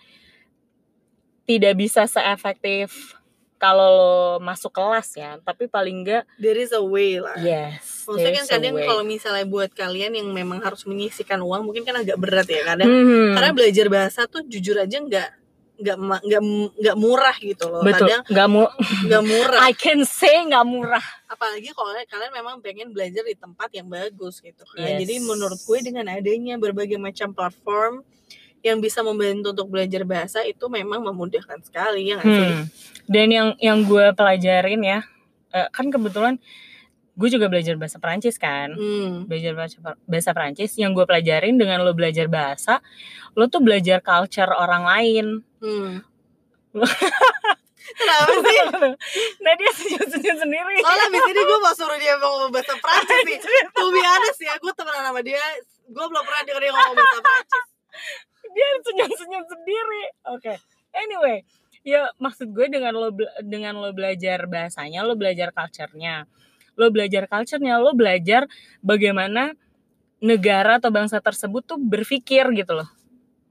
[1.49, 3.18] tidak bisa seefektif
[3.59, 8.07] kalau lo masuk kelas ya, tapi paling enggak there is a way lah yes.
[8.07, 12.15] Maksudnya kan kadang kalau misalnya buat kalian yang memang harus menyisikan uang mungkin kan agak
[12.15, 13.35] berat ya kadang Mhm.
[13.35, 15.29] karena belajar bahasa tuh jujur aja nggak
[15.79, 15.95] nggak
[16.27, 16.41] nggak
[16.75, 18.63] nggak murah gitu loh betul kadang nggak mu
[19.07, 23.71] nggak murah I can say nggak murah apalagi kalau kalian memang pengen belajar di tempat
[23.71, 25.07] yang bagus gitu kan Yes.
[25.07, 28.03] jadi menurut gue dengan adanya berbagai macam platform
[28.59, 32.63] yang bisa membantu untuk belajar bahasa itu memang memudahkan sekali ya nggak sih Hmm.
[33.07, 34.99] dan yang yang gue pelajarin ya
[35.49, 36.35] eh, kan kebetulan
[37.15, 39.27] gue juga belajar bahasa Perancis kan hmm.
[39.27, 42.79] belajar bahasa bahasa Perancis yang gue pelajarin dengan lo belajar bahasa
[43.33, 45.25] lo tuh belajar culture orang lain
[45.59, 45.99] Hmm.
[47.89, 48.57] Kenapa sih?
[49.41, 53.37] nah dia senyum-senyum sendiri Soalnya abis ini gue mau suruh dia ngomong bahasa Prancis nih
[53.73, 55.41] To be honest ya, gue temenan sama dia
[55.89, 57.65] Gue belum pernah denger dia ngomong bahasa Prancis
[58.53, 60.03] dia senyum-senyum sendiri.
[60.33, 60.53] Oke.
[60.93, 61.45] Anyway,
[61.85, 63.13] ya maksud gue dengan lo
[63.45, 66.25] dengan lo belajar bahasanya, lo belajar culture-nya.
[66.79, 68.47] Lo belajar culture-nya, lo belajar
[68.79, 69.53] bagaimana
[70.19, 72.89] negara atau bangsa tersebut tuh berpikir gitu loh.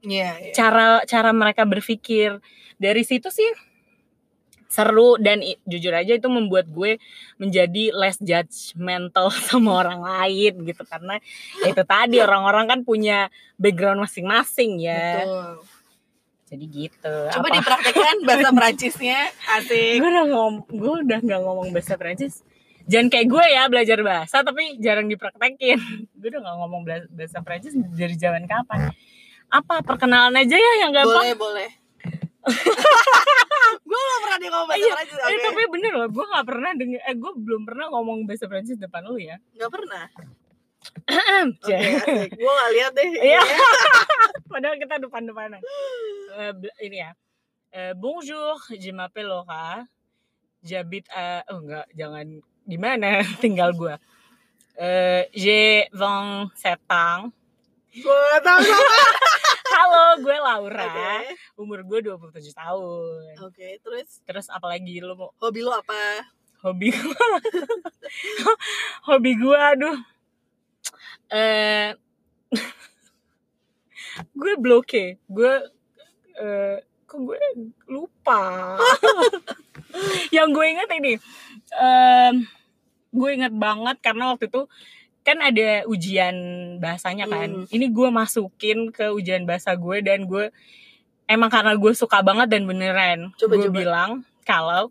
[0.05, 2.39] Iya, iya Cara cara mereka berpikir.
[2.79, 3.49] Dari situ sih
[4.69, 7.01] seru dan jujur aja itu membuat gue
[7.41, 10.85] menjadi less judgmental sama orang lain gitu.
[10.85, 11.17] Karena
[11.65, 15.25] ya itu tadi orang-orang kan punya background masing-masing ya.
[15.25, 15.65] Betul.
[16.49, 17.15] Jadi gitu.
[17.33, 19.19] Coba Apa- dipraktekkan bahasa Prancisnya
[19.57, 19.99] Asik.
[19.99, 22.45] Gue udah ngom gue udah nggak ngomong bahasa Prancis
[22.89, 25.77] jangan kayak gue ya belajar bahasa tapi jarang dipraktekin.
[26.17, 26.81] Gue udah gak ngomong
[27.13, 28.89] bahasa Prancis dari zaman kapan.
[29.49, 31.21] Apa perkenalan aja ya yang gampang?
[31.21, 31.69] Boleh boleh
[33.81, 35.43] gue gak pernah dia ngomong bahasa Iya, Prancis eh, oke.
[35.43, 39.01] tapi bener loh gue gak pernah denger eh gue belum pernah ngomong bahasa Prancis depan
[39.03, 40.05] lu ya Gak pernah
[41.59, 43.41] Oke asik Gue gak lihat deh Iya.
[44.51, 45.61] Padahal kita depan-depanan.
[46.33, 47.13] Eh, bel- ini ya.
[47.69, 49.85] Eh, bonjour, je m'appelle Laura.
[50.59, 51.45] J'habite à...
[51.47, 52.25] Oh enggak, jangan
[52.65, 54.01] gimana tinggal gua.
[54.73, 56.49] Eh, j'ai 27
[56.89, 57.29] ans.
[57.93, 58.57] Gue tau
[59.69, 60.89] Halo, gue Laura.
[60.89, 63.21] Oke Umur gue 27 tahun.
[63.45, 66.25] Oke terus Terus apalagi lu mau Hobi lo apa?
[66.59, 67.27] hobi gua?
[69.07, 69.97] hobi gua aduh.
[71.31, 71.95] Eh
[74.39, 75.21] gue bloke.
[75.29, 75.53] Gue
[76.35, 76.77] eh
[77.07, 77.39] kok gue
[77.87, 78.75] lupa.
[80.35, 81.13] Yang gue ingat ini
[81.79, 82.35] em,
[83.09, 84.69] gue ingat banget karena waktu itu
[85.29, 86.35] kan ada ujian
[86.81, 87.49] bahasanya kan.
[87.63, 87.65] Hmm.
[87.69, 90.49] Ini gue masukin ke ujian bahasa gue dan gue
[91.29, 93.77] emang karena gue suka banget dan beneran Coba, gue coba.
[93.77, 94.11] bilang
[94.41, 94.89] kalau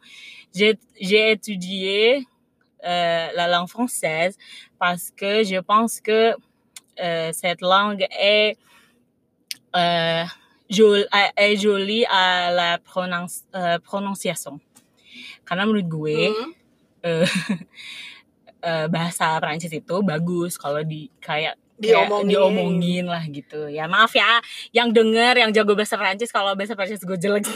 [0.55, 0.79] j'ai
[1.35, 2.23] étudié
[2.87, 4.39] euh, la langue française
[4.79, 6.39] parce que je pense que
[7.03, 8.55] euh, cette langue est,
[9.75, 10.25] euh,
[10.71, 14.61] jol- est- jolie à la prononce- euh, prononciation.
[15.45, 16.53] Karena menurut gue Hmm.
[17.03, 17.27] eh,
[18.63, 22.31] eh, bahasa Prancis itu bagus kalau di kayak kayak Diomongin.
[22.35, 23.71] diomongin lah gitu.
[23.71, 24.43] Ya maaf ya
[24.75, 27.47] yang denger yang jago bahasa Prancis kalau bahasa Prancis gue jelek.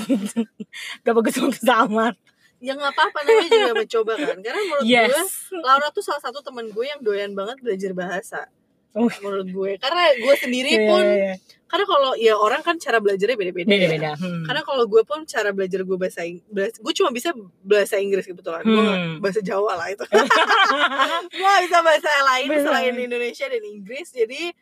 [1.05, 2.15] Gak bagus bagus amat.
[2.63, 4.39] Ya apa-apa namanya juga mencoba kan.
[4.39, 8.47] Karena menurut gue yes Laura tuh salah satu temen gue yang doyan banget belajar bahasa
[8.93, 9.09] Oh.
[9.09, 11.35] Menurut gue Karena gue sendiri Iya, pun iya, iya.
[11.65, 13.91] Karena kalau ya orang kan cara belajarnya beda-beda beda ya.
[13.91, 14.45] beda hmm.
[14.45, 18.61] Karena kalau gue pun cara belajar gue bahasa Inggris, gue cuma bisa bahasa Inggris kebetulan.
[18.61, 19.17] Gue nggak- Hmm.
[19.19, 20.05] bahasa Jawa lah itu.
[21.33, 22.63] gue bisa bahasa lain Bener.
[22.63, 24.09] selain Indonesia dan Inggris.
[24.11, 24.53] Jadi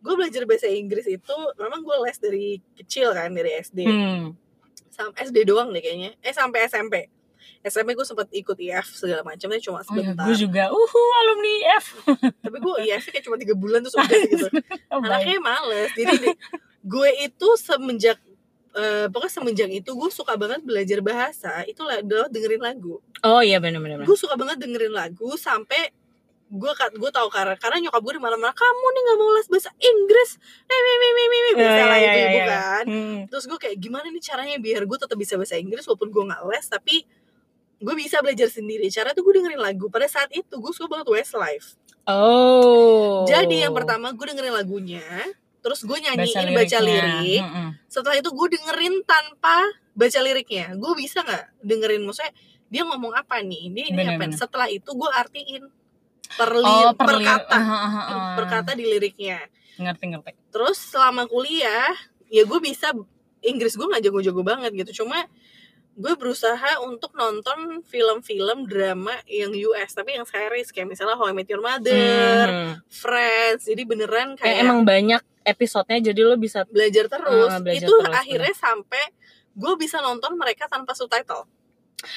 [0.00, 3.78] gue belajar bahasa Inggris itu memang gue les dari kecil kan dari SD.
[3.84, 4.32] Hmm.
[4.88, 6.16] Sampai SD doang deh kayaknya.
[6.18, 7.08] Eh sampai SMP.
[7.60, 10.24] SMP gue sempat ikut IF segala macam, tapi cuma Oh ya, sebentar.
[10.24, 11.86] gue juga, uhu alumni F.
[12.44, 14.46] Tapi gue IF kayak cuma tiga bulan terus udah gitu.
[14.92, 16.38] Oh, anaknya males jadi di-
[16.80, 18.20] gue itu semenjak
[18.72, 23.40] eh, pokoknya semenjak itu gue suka banget belajar bahasa itu lah adalah dengerin lagu Oh
[23.40, 24.02] iya benar-benar.
[24.02, 25.90] gue suka banget dengerin lagu sampai
[26.46, 29.70] gue gue tahu karena karena nyokap gue di malam-malam kamu nih nggak mau les bahasa
[29.74, 30.30] Inggris
[30.62, 32.46] nih nih nih nih nih biasa lah Iya, ibu iya, ibu iya.
[32.46, 33.18] kan Hmm.
[33.26, 36.42] terus gue kayak gimana nih caranya biar gue tetap bisa bahasa Inggris walaupun gue nggak
[36.46, 36.96] les tapi
[37.84, 41.08] gue bisa belajar sendiri cara tuh gue dengerin lagu pada saat itu gue suka banget
[41.10, 43.24] Westlife Oh.
[43.24, 45.04] jadi yang pertama gue dengerin lagunya
[45.60, 46.80] terus gue nyanyiin baca, liriknya.
[46.80, 47.68] lirik Mm-mm.
[47.86, 49.56] setelah itu gue dengerin tanpa
[49.92, 52.32] baca liriknya gue bisa nggak dengerin maksudnya
[52.66, 54.36] dia ngomong apa nih ini ini Bener, apa bener.
[54.36, 55.64] setelah itu gue artiin
[56.30, 58.32] per, li- Oh, per perli- kata ah, ah, ah, ah.
[58.34, 59.40] per kata di liriknya
[59.74, 60.30] Ngerti ngerti.
[60.50, 61.96] terus selama kuliah
[62.28, 62.92] ya gue bisa
[63.40, 65.24] Inggris gue nggak jago-jago banget gitu cuma
[65.94, 71.34] gue berusaha untuk nonton film-film drama yang US tapi yang series kayak misalnya How I
[71.34, 71.94] Met Your Mother,
[72.44, 72.72] Hmm.
[72.88, 77.46] Friends jadi beneran Kayak emang banyak episodenya jadi lo bisa belajar terus.
[77.48, 79.04] Ah, belajar itu terus, akhirnya sampai
[79.54, 81.46] gue bisa nonton mereka tanpa subtitle.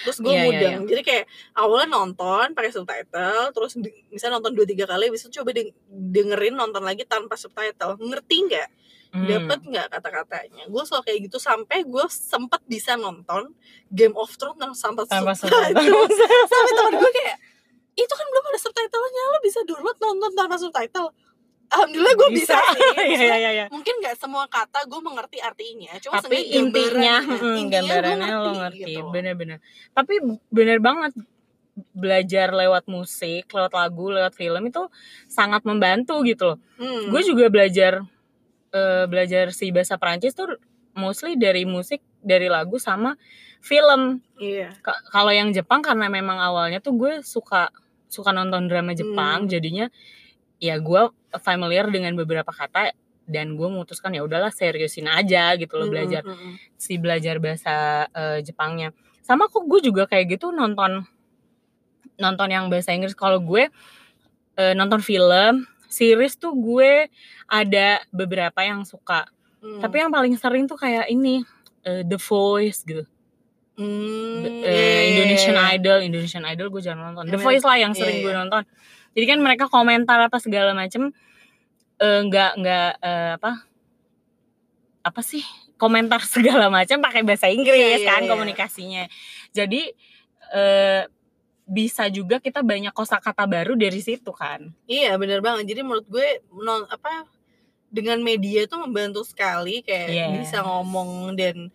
[0.04, 3.78] Terus gue Iya, iya, mudeng jadi kayak awalnya nonton pakai subtitle terus
[4.10, 7.96] misalnya nonton dua tiga kali bisa coba deng- dengerin nonton lagi tanpa subtitle.
[7.96, 8.68] Ngerti nggak
[9.14, 9.28] hmm.
[9.28, 13.54] dapet nggak kata-katanya gue selalu kayak gitu sampai gue sempet bisa nonton
[13.92, 16.08] Game of Thrones subtitle subtitle.
[16.52, 17.38] sampai temen gue kayak
[17.98, 21.10] itu kan belum ada subtitlenya lo bisa download nonton tanpa subtitle
[21.68, 23.52] alhamdulillah gue bisa, sih Iya Maksudnya, iya iya.
[23.52, 23.66] iya.
[23.68, 28.52] mungkin nggak semua kata gue mengerti artinya cuma Tapi intinya, gambarannya, mm, intinya gambarannya lo
[28.64, 29.10] ngerti, gitu.
[29.12, 29.58] bener-bener.
[29.92, 30.14] Tapi
[30.48, 31.12] bener banget
[31.94, 34.84] belajar lewat musik, lewat lagu, lewat film itu
[35.30, 36.58] sangat membantu gitu loh.
[36.82, 37.14] Hmm.
[37.14, 38.02] Gue juga belajar
[38.78, 40.54] eh, belajar si bahasa Prancis tuh
[40.94, 43.18] mostly dari musik, dari lagu sama
[43.60, 44.22] film.
[44.38, 47.74] iya Ka- Kalau yang Jepang karena memang awalnya tuh gue suka
[48.06, 49.50] suka nonton drama Jepang, Hmm.
[49.50, 49.86] jadinya
[50.58, 51.10] ya gue
[51.42, 52.94] familiar dengan beberapa kata
[53.28, 56.54] dan gue memutuskan ya udahlah seriusin aja gitu loh Hmm, belajar hmm, hmm.
[56.80, 57.74] si belajar bahasa
[58.10, 58.94] eh, Jepangnya.
[59.22, 61.04] Sama kok gue juga kayak gitu nonton
[62.18, 63.14] nonton yang bahasa Inggris.
[63.14, 63.70] Kalau gue
[64.58, 67.08] eh, nonton film, series tuh gue
[67.48, 69.28] ada beberapa yang suka.
[69.64, 69.82] Hmm.
[69.82, 71.42] Tapi yang paling sering tuh kayak ini
[71.84, 73.04] eh, The Voice gitu.
[73.78, 75.78] Hmm, The- iya, Indonesian iya.
[75.78, 77.30] Idol, Indonesian Idol gue jarang nonton.
[77.30, 78.66] The Voice lah yang sering gue nonton.
[79.18, 81.10] Jadi kan mereka komentar apa segala macem
[81.98, 83.52] eh, nggak nggak eh, apa
[85.02, 85.42] apa sih
[85.80, 88.30] komentar segala macam pakai bahasa Inggris iya, kan iya.
[88.30, 89.04] komunikasinya.
[89.54, 89.94] Jadi
[90.54, 91.02] eh,
[91.68, 96.42] bisa juga kita banyak kosakata baru dari situ kan iya bener banget jadi menurut gue
[96.56, 97.28] non apa
[97.92, 100.32] dengan media itu membantu sekali kayak yeah.
[100.32, 101.68] bisa ngomong dan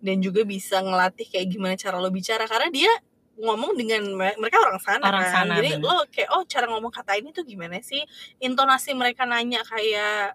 [0.00, 2.92] dan juga bisa ngelatih kayak gimana cara lo bicara karena dia
[3.36, 5.32] ngomong dengan mereka orang sana orang kan.
[5.44, 5.84] sana, jadi bener.
[5.84, 8.00] lo kayak oh cara ngomong kata ini tuh gimana sih
[8.40, 10.32] intonasi mereka nanya kayak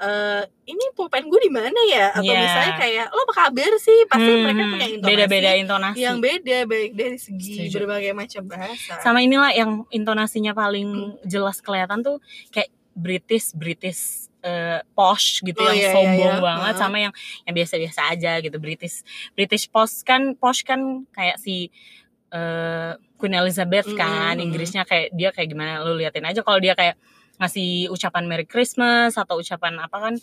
[0.00, 2.42] uh, ini pulpen gue di mana ya atau yeah.
[2.42, 6.56] misalnya kayak lo apa kabar sih pasti hmm, mereka punya intonasi beda-beda intonasi yang beda
[6.66, 7.74] baik dari segi Setuju.
[7.82, 11.26] berbagai macam bahasa sama inilah yang intonasinya paling hmm.
[11.26, 12.18] jelas kelihatan tuh
[12.50, 16.98] kayak British British uh, posh gitu oh, yang iya, iya sombong iya, banget uh sama
[16.98, 17.14] yang
[17.46, 21.70] yang biasa-biasa aja gitu British British posh kan posh kan kayak si
[22.34, 24.44] uh, Queen Elizabeth kan mm -hmm.
[24.44, 26.98] Inggrisnya kayak dia kayak gimana lu liatin aja kalau dia kayak
[27.38, 30.14] ngasih ucapan Merry Christmas atau ucapan apa kan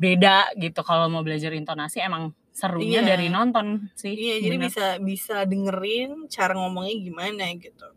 [0.00, 3.16] beda gitu kalau mau belajar intonasi emang serunya iya.
[3.16, 4.12] dari nonton sih.
[4.12, 7.88] Iya, jadi bisa bisa dengerin cara ngomongnya gimana gitu.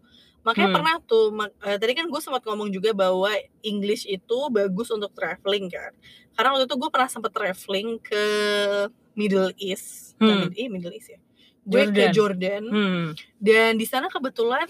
[0.46, 0.78] Makanya hmm.
[0.78, 3.34] pernah tuh uh, tadi kan gue sempat ngomong juga bahwa
[3.66, 5.92] English itu bagus untuk traveling kan.
[6.38, 8.24] Karena waktu itu gue pernah sempat traveling ke
[9.18, 10.54] Middle East, hmm.
[10.56, 11.20] eh Middle East ya.
[11.66, 12.64] Gue ke Jordan.
[12.70, 13.06] Hmm.
[13.42, 14.70] Dan di sana kebetulan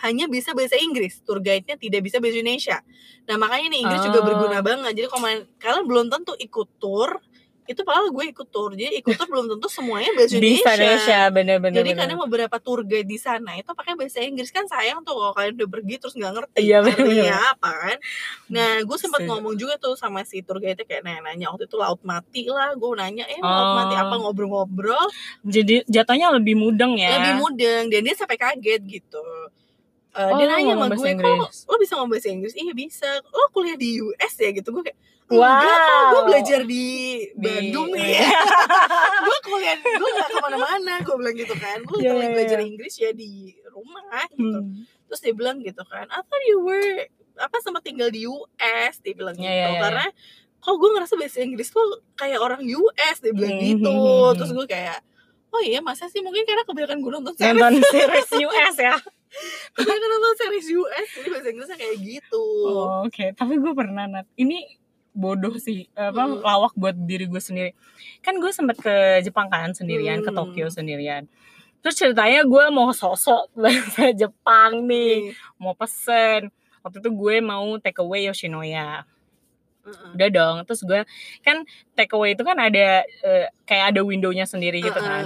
[0.00, 2.78] hanya bisa bahasa Inggris, tour guide-nya tidak bisa bahasa Indonesia.
[3.28, 4.06] Nah makanya nih Inggris oh.
[4.08, 4.92] juga berguna banget.
[4.96, 5.28] Jadi kalau
[5.60, 7.20] kalian belum tentu ikut tour,
[7.62, 8.74] itu padahal gue ikut tour.
[8.74, 13.06] Jadi ikut tour belum tentu semuanya bahasa Indonesia, Indonesia bener-bener jadi kadang beberapa tour guide
[13.06, 14.50] di sana itu pakai bahasa Inggris.
[14.50, 17.98] Kan sayang tuh kalau kalian udah pergi terus nggak ngerti iya, artinya apa kan?
[18.50, 21.54] Nah gue sempat ngomong juga tuh sama si tour guide kayak nanya-nanya.
[21.54, 23.46] Waktu itu laut mati lah gue nanya eh oh.
[23.46, 24.14] laut mati apa?
[24.18, 25.06] Ngobrol-ngobrol.
[25.46, 27.14] Jadi jatuhnya lebih mudeng ya?
[27.22, 27.82] Lebih mudeng.
[27.88, 29.22] Dan dia sampai kaget gitu
[30.12, 32.52] Uh, oh, dia nanya sama gue, kok lo bisa ngomong bahasa Inggris?
[32.52, 33.08] Iya bisa.
[33.32, 34.68] Lo kuliah di US ya gitu?
[34.68, 34.98] Gue kayak,
[35.32, 35.48] Wow.
[35.48, 35.80] Enggak
[36.12, 36.84] gue belajar di,
[37.32, 38.20] Bandung nih.
[38.20, 38.28] Ya.
[39.26, 40.94] gue kuliah, gue gak ke mana-mana.
[41.00, 41.80] Gue bilang gitu kan.
[41.88, 44.60] Gue yeah, yeah, belajar Inggris ya di rumah gitu.
[44.60, 44.84] Hmm.
[45.08, 47.08] Terus dia bilang gitu kan, apa you were
[47.40, 49.00] apa sama tinggal di US?
[49.00, 49.56] Dia bilang yeah, gitu.
[49.56, 49.80] Yeah, yeah.
[49.80, 50.06] Karena
[50.62, 51.88] kok gue ngerasa bahasa Inggris tuh
[52.20, 53.64] kayak orang US dia bilang hmm.
[53.72, 53.96] gitu.
[54.36, 55.00] Terus gue kayak,
[55.48, 58.94] oh iya masa sih mungkin karena kebanyakan gue nonton series, nonton series US ya.
[59.76, 62.44] Kebanyakan nonton series US jadi bahasa Inggrisnya kayak gitu.
[62.68, 63.28] Oh, Oke, okay.
[63.32, 64.26] tapi gue pernah nat.
[64.36, 66.40] Ini bodoh sih apa hmm.
[66.40, 67.76] lawak buat diri gue sendiri
[68.24, 70.26] kan gue sempet ke Jepang kan sendirian hmm.
[70.26, 71.28] ke Tokyo sendirian
[71.84, 75.60] terus ceritanya gue mau sosok bahasa Jepang nih hmm.
[75.60, 76.48] mau pesen
[76.80, 79.04] waktu itu gue mau take away Yoshinoya
[79.84, 80.16] uh-uh.
[80.16, 81.04] udah dong terus gue
[81.44, 81.60] kan
[81.92, 85.06] take away itu kan ada uh, kayak ada windownya sendiri gitu uh-uh.
[85.06, 85.24] kan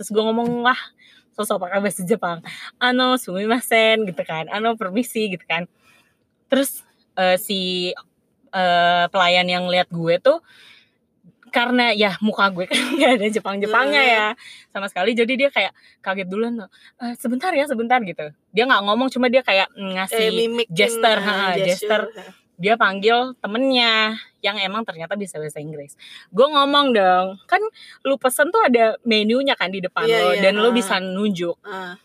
[0.00, 0.80] terus gue ngomong lah
[1.36, 2.40] sosok pakai bahasa Jepang.
[2.80, 4.48] Ano sumimasen gitu kan.
[4.48, 5.68] Ano permisi gitu kan.
[6.48, 6.80] Terus
[7.20, 7.92] uh, si
[8.56, 10.40] uh, pelayan yang lihat gue tuh
[11.54, 14.26] karena ya muka gue kan nggak ada Jepang-Jepangnya ya.
[14.72, 15.12] Sama sekali.
[15.12, 15.72] Jadi dia kayak
[16.04, 18.32] kaget tuh e, sebentar ya sebentar gitu.
[18.52, 22.08] Dia nggak ngomong cuma dia kayak ngasih eh, gesture ha, gesture
[22.56, 25.96] dia panggil temennya yang emang ternyata bisa bahasa Inggris.
[26.32, 27.60] Gue ngomong dong, kan
[28.04, 30.96] lu pesen tuh ada menunya kan di depan yeah, lo yeah, dan uh, lu bisa
[31.00, 31.56] nunjuk.
[31.60, 31.96] Uh.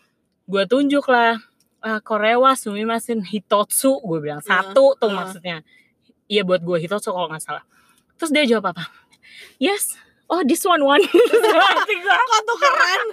[0.49, 1.39] Gue tunjuk lah,
[1.85, 5.15] uh, Korewa sumimasen hitotsu, gue bilang satu uh, tuh uh.
[5.15, 5.63] maksudnya
[6.31, 7.67] iya buat gue Hitotsu kalau nggak salah
[8.15, 8.87] terus dia jawab apa
[9.59, 9.99] yes
[10.31, 11.03] oh this one one
[12.31, 13.03] kok tuh keren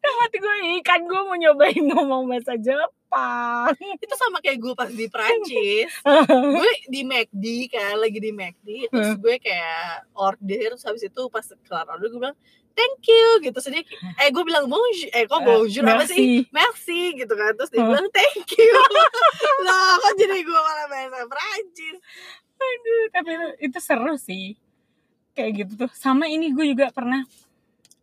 [0.00, 3.72] Dan hati gue kan gue mau nyobain ngomong bahasa Jepang.
[4.02, 5.90] Itu sama kayak gue pas di Prancis
[6.58, 11.44] gue di McD kan lagi di McD terus gue kayak order terus habis itu pas
[11.64, 12.38] kelar order gue bilang
[12.76, 13.58] thank you gitu.
[13.58, 13.88] Sedikit
[14.20, 16.44] eh gue bilang bonjour eh kok eh, bonjour uh, apa sih?
[16.52, 17.16] merci.
[17.16, 17.56] Gitu kan.
[17.56, 17.88] Terus dia uh.
[17.88, 18.72] bilang thank you.
[19.64, 21.98] Loh kok jadi gue malah bahasa Prancis
[22.56, 24.46] aduh tapi itu, itu seru sih.
[25.36, 25.90] Kayak gitu tuh.
[25.92, 27.24] Sama ini gue juga pernah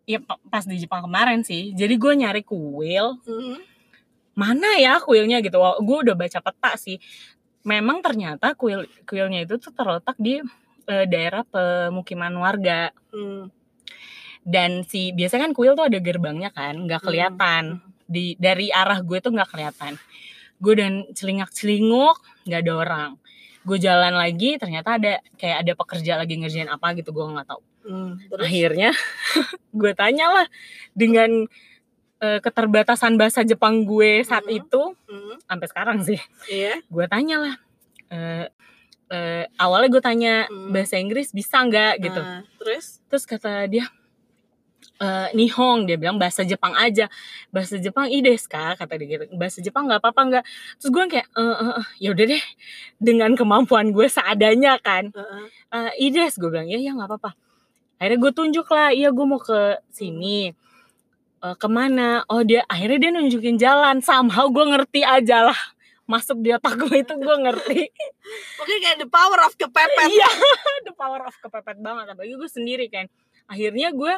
[0.04, 0.20] ya
[0.52, 1.72] pas di Jepang kemarin sih.
[1.72, 3.20] Jadi gue nyari kuil.
[3.24, 3.58] Mm -hmm.
[4.34, 5.62] mana ya kuilnya gitu.
[5.62, 6.98] Gue udah baca peta sih.
[7.63, 10.42] Memang ternyata kuil kuilnya itu tuh terletak di
[10.89, 12.92] e, daerah pemukiman warga.
[13.13, 13.48] Mm.
[14.44, 17.08] Dan si biasa kan kuil tuh ada gerbangnya kan nggak hmm.
[17.08, 17.63] kelihatan.
[17.80, 17.92] Hmm.
[18.04, 19.96] di dari arah gue tuh nggak kelihatan.
[20.60, 23.12] Gue dan celingak celinguk nggak ada orang
[23.64, 27.62] gue jalan lagi ternyata ada kayak ada pekerja lagi ngerjain apa gitu gue nggak tahu
[27.88, 28.92] hmm, akhirnya
[29.80, 30.48] gue tanya lah
[30.92, 31.48] dengan
[32.20, 34.60] uh, keterbatasan bahasa Jepang gue saat hmm.
[34.60, 35.36] itu hmm.
[35.48, 36.20] sampai sekarang sih
[36.52, 36.80] yeah.
[36.92, 37.56] gue tanya lah
[38.12, 38.46] uh,
[39.12, 40.76] uh, awalnya gue tanya hmm.
[40.76, 43.88] bahasa Inggris bisa nggak gitu uh, terus terus kata dia
[45.04, 47.12] uh, Nihong dia bilang bahasa Jepang aja.
[47.51, 49.23] Bahasa Jepang ides kak kata dia gitu.
[49.35, 50.43] Bahasa Jepang nggak apa-apa nggak.
[50.79, 52.43] Terus gue kayak e, uh, uh, ya udah deh
[52.97, 55.12] dengan kemampuan gue seadanya kan.
[55.12, 57.35] Uh, uh, ides gue bilang ya ya nggak apa-apa.
[57.99, 60.56] Akhirnya gue tunjuk lah iya gue mau ke sini.
[61.43, 62.23] Uh, ke mana?
[62.31, 63.99] Oh dia akhirnya dia nunjukin jalan.
[63.99, 65.60] Somehow gue ngerti aja lah.
[66.04, 67.81] Masuk di otak gue itu gue ngerti.
[68.63, 70.08] Oke kayak the power of kepepet.
[70.08, 70.29] Iya
[70.87, 72.15] the power of kepepet banget.
[72.15, 73.08] Apalagi gue sendiri kan.
[73.47, 74.13] Akhirnya gue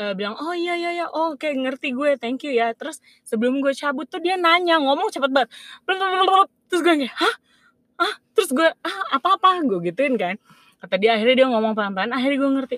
[0.00, 1.06] uh, bilang oh iya iya iya.
[1.10, 2.16] Oh, oke okay, ngerti gue.
[2.18, 2.72] Thank you ya.
[2.74, 5.50] Terus sebelum gue cabut tuh dia nanya ngomong cepet banget.
[6.70, 7.34] Terus gue kayak hah?
[8.00, 10.34] Ah terus gue ah apa apa gue gituin kan.
[10.82, 12.76] Kata dia akhirnya dia ngomong pelan pelan akhirnya gue ngerti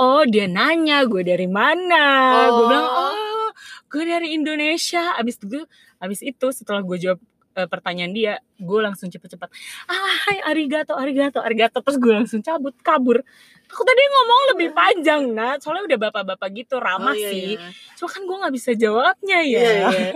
[0.00, 2.04] oh dia nanya gue dari mana?
[2.48, 2.48] Oh.
[2.56, 3.48] gue bilang oh
[3.88, 5.16] gue dari Indonesia.
[5.16, 5.64] Abis itu
[6.00, 7.20] abis itu setelah gue jawab
[7.56, 9.48] uh, pertanyaan dia gue langsung cepet-cepet
[9.90, 11.40] ah hai arigato arigato.
[11.42, 13.22] Arigato terus gue langsung cabut kabur.
[13.70, 17.42] Aku tadi ngomong lebih panjang nah soalnya udah bapak-bapak gitu ramah oh, iya, sih.
[17.54, 17.70] iya.
[17.94, 19.60] cuma kan gue nggak bisa jawabnya ya.
[19.62, 20.12] Iya, iya.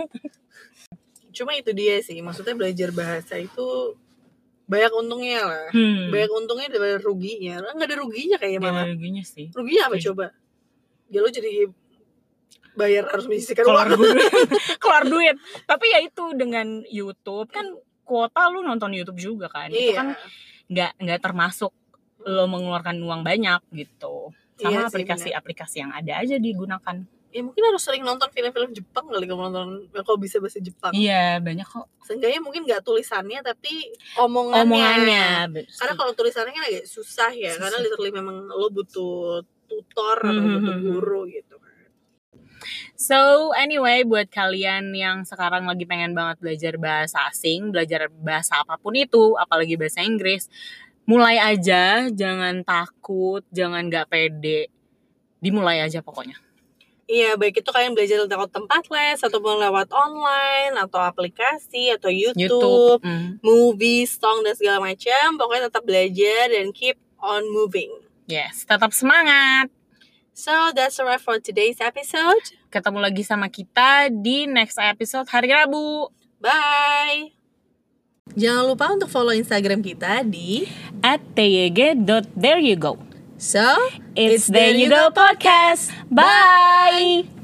[1.37, 3.95] cuma itu dia sih maksudnya belajar bahasa itu
[4.65, 5.67] banyak untungnya lah.
[5.71, 6.09] Hmm.
[6.09, 7.55] banyak untungnya daripada ruginya.
[7.75, 9.47] Nggak ada ruginya kayaknya malah ada ruginya sih.
[9.53, 10.05] Ruginya apa okay.
[10.09, 10.25] coba?
[11.13, 11.69] Ya lo jadi
[12.75, 14.15] bayar harus menyisihkan keluar duit
[14.83, 17.65] keluar duit tapi ya itu dengan YouTube kan
[18.05, 19.79] kuota lu nonton YouTube juga kan iya.
[19.79, 20.07] itu kan
[20.69, 21.71] nggak nggak termasuk
[22.25, 26.95] lo mengeluarkan uang banyak gitu sama aplikasi-aplikasi iya yang ada aja digunakan
[27.35, 31.43] ya mungkin harus sering nonton film-film Jepang kali kalau nonton kalau bisa bahasa Jepang iya
[31.43, 35.27] banyak kok seenggaknya mungkin nggak tulisannya tapi omongannya omongannya
[35.75, 37.67] karena kalau tulisannya kan agak susah ya susah.
[37.67, 40.55] karena literally memang lo butuh tutor atau mm -hmm.
[40.55, 40.91] butuh hmm, hmm.
[40.93, 41.64] guru gitu kan.
[42.95, 48.79] So anyway buat kalian yang sekarang lagi pengen banget belajar bahasa asing, belajar bahasa apa
[48.79, 50.47] pun itu, apalagi bahasa Inggris,
[51.05, 54.73] mulai aja, jangan takut, jangan gak pede,
[55.39, 56.41] dimulai aja pokoknya.
[57.05, 62.41] Iya, baik itu kalian belajar lewat tempat les ataupun lewat online atau aplikasi atau YouTube,
[62.41, 63.01] YouTube.
[63.05, 63.45] Mm.
[63.45, 65.37] movie, song dan segala macam.
[65.37, 67.93] Pokoknya tetap belajar dan keep on moving.
[68.25, 69.69] Yes, tetap semangat.
[70.35, 72.43] So that's all right for today's episode.
[72.67, 76.11] Ketemu lagi sama kita di next episode hari Rabu.
[76.43, 77.31] Bye.
[78.35, 80.67] Jangan lupa untuk follow Instagram kita di
[80.99, 82.99] tyg.thereyougo.
[83.39, 83.63] So,
[84.15, 85.91] it's, it's There You Go Podcast.
[86.11, 87.34] Bye!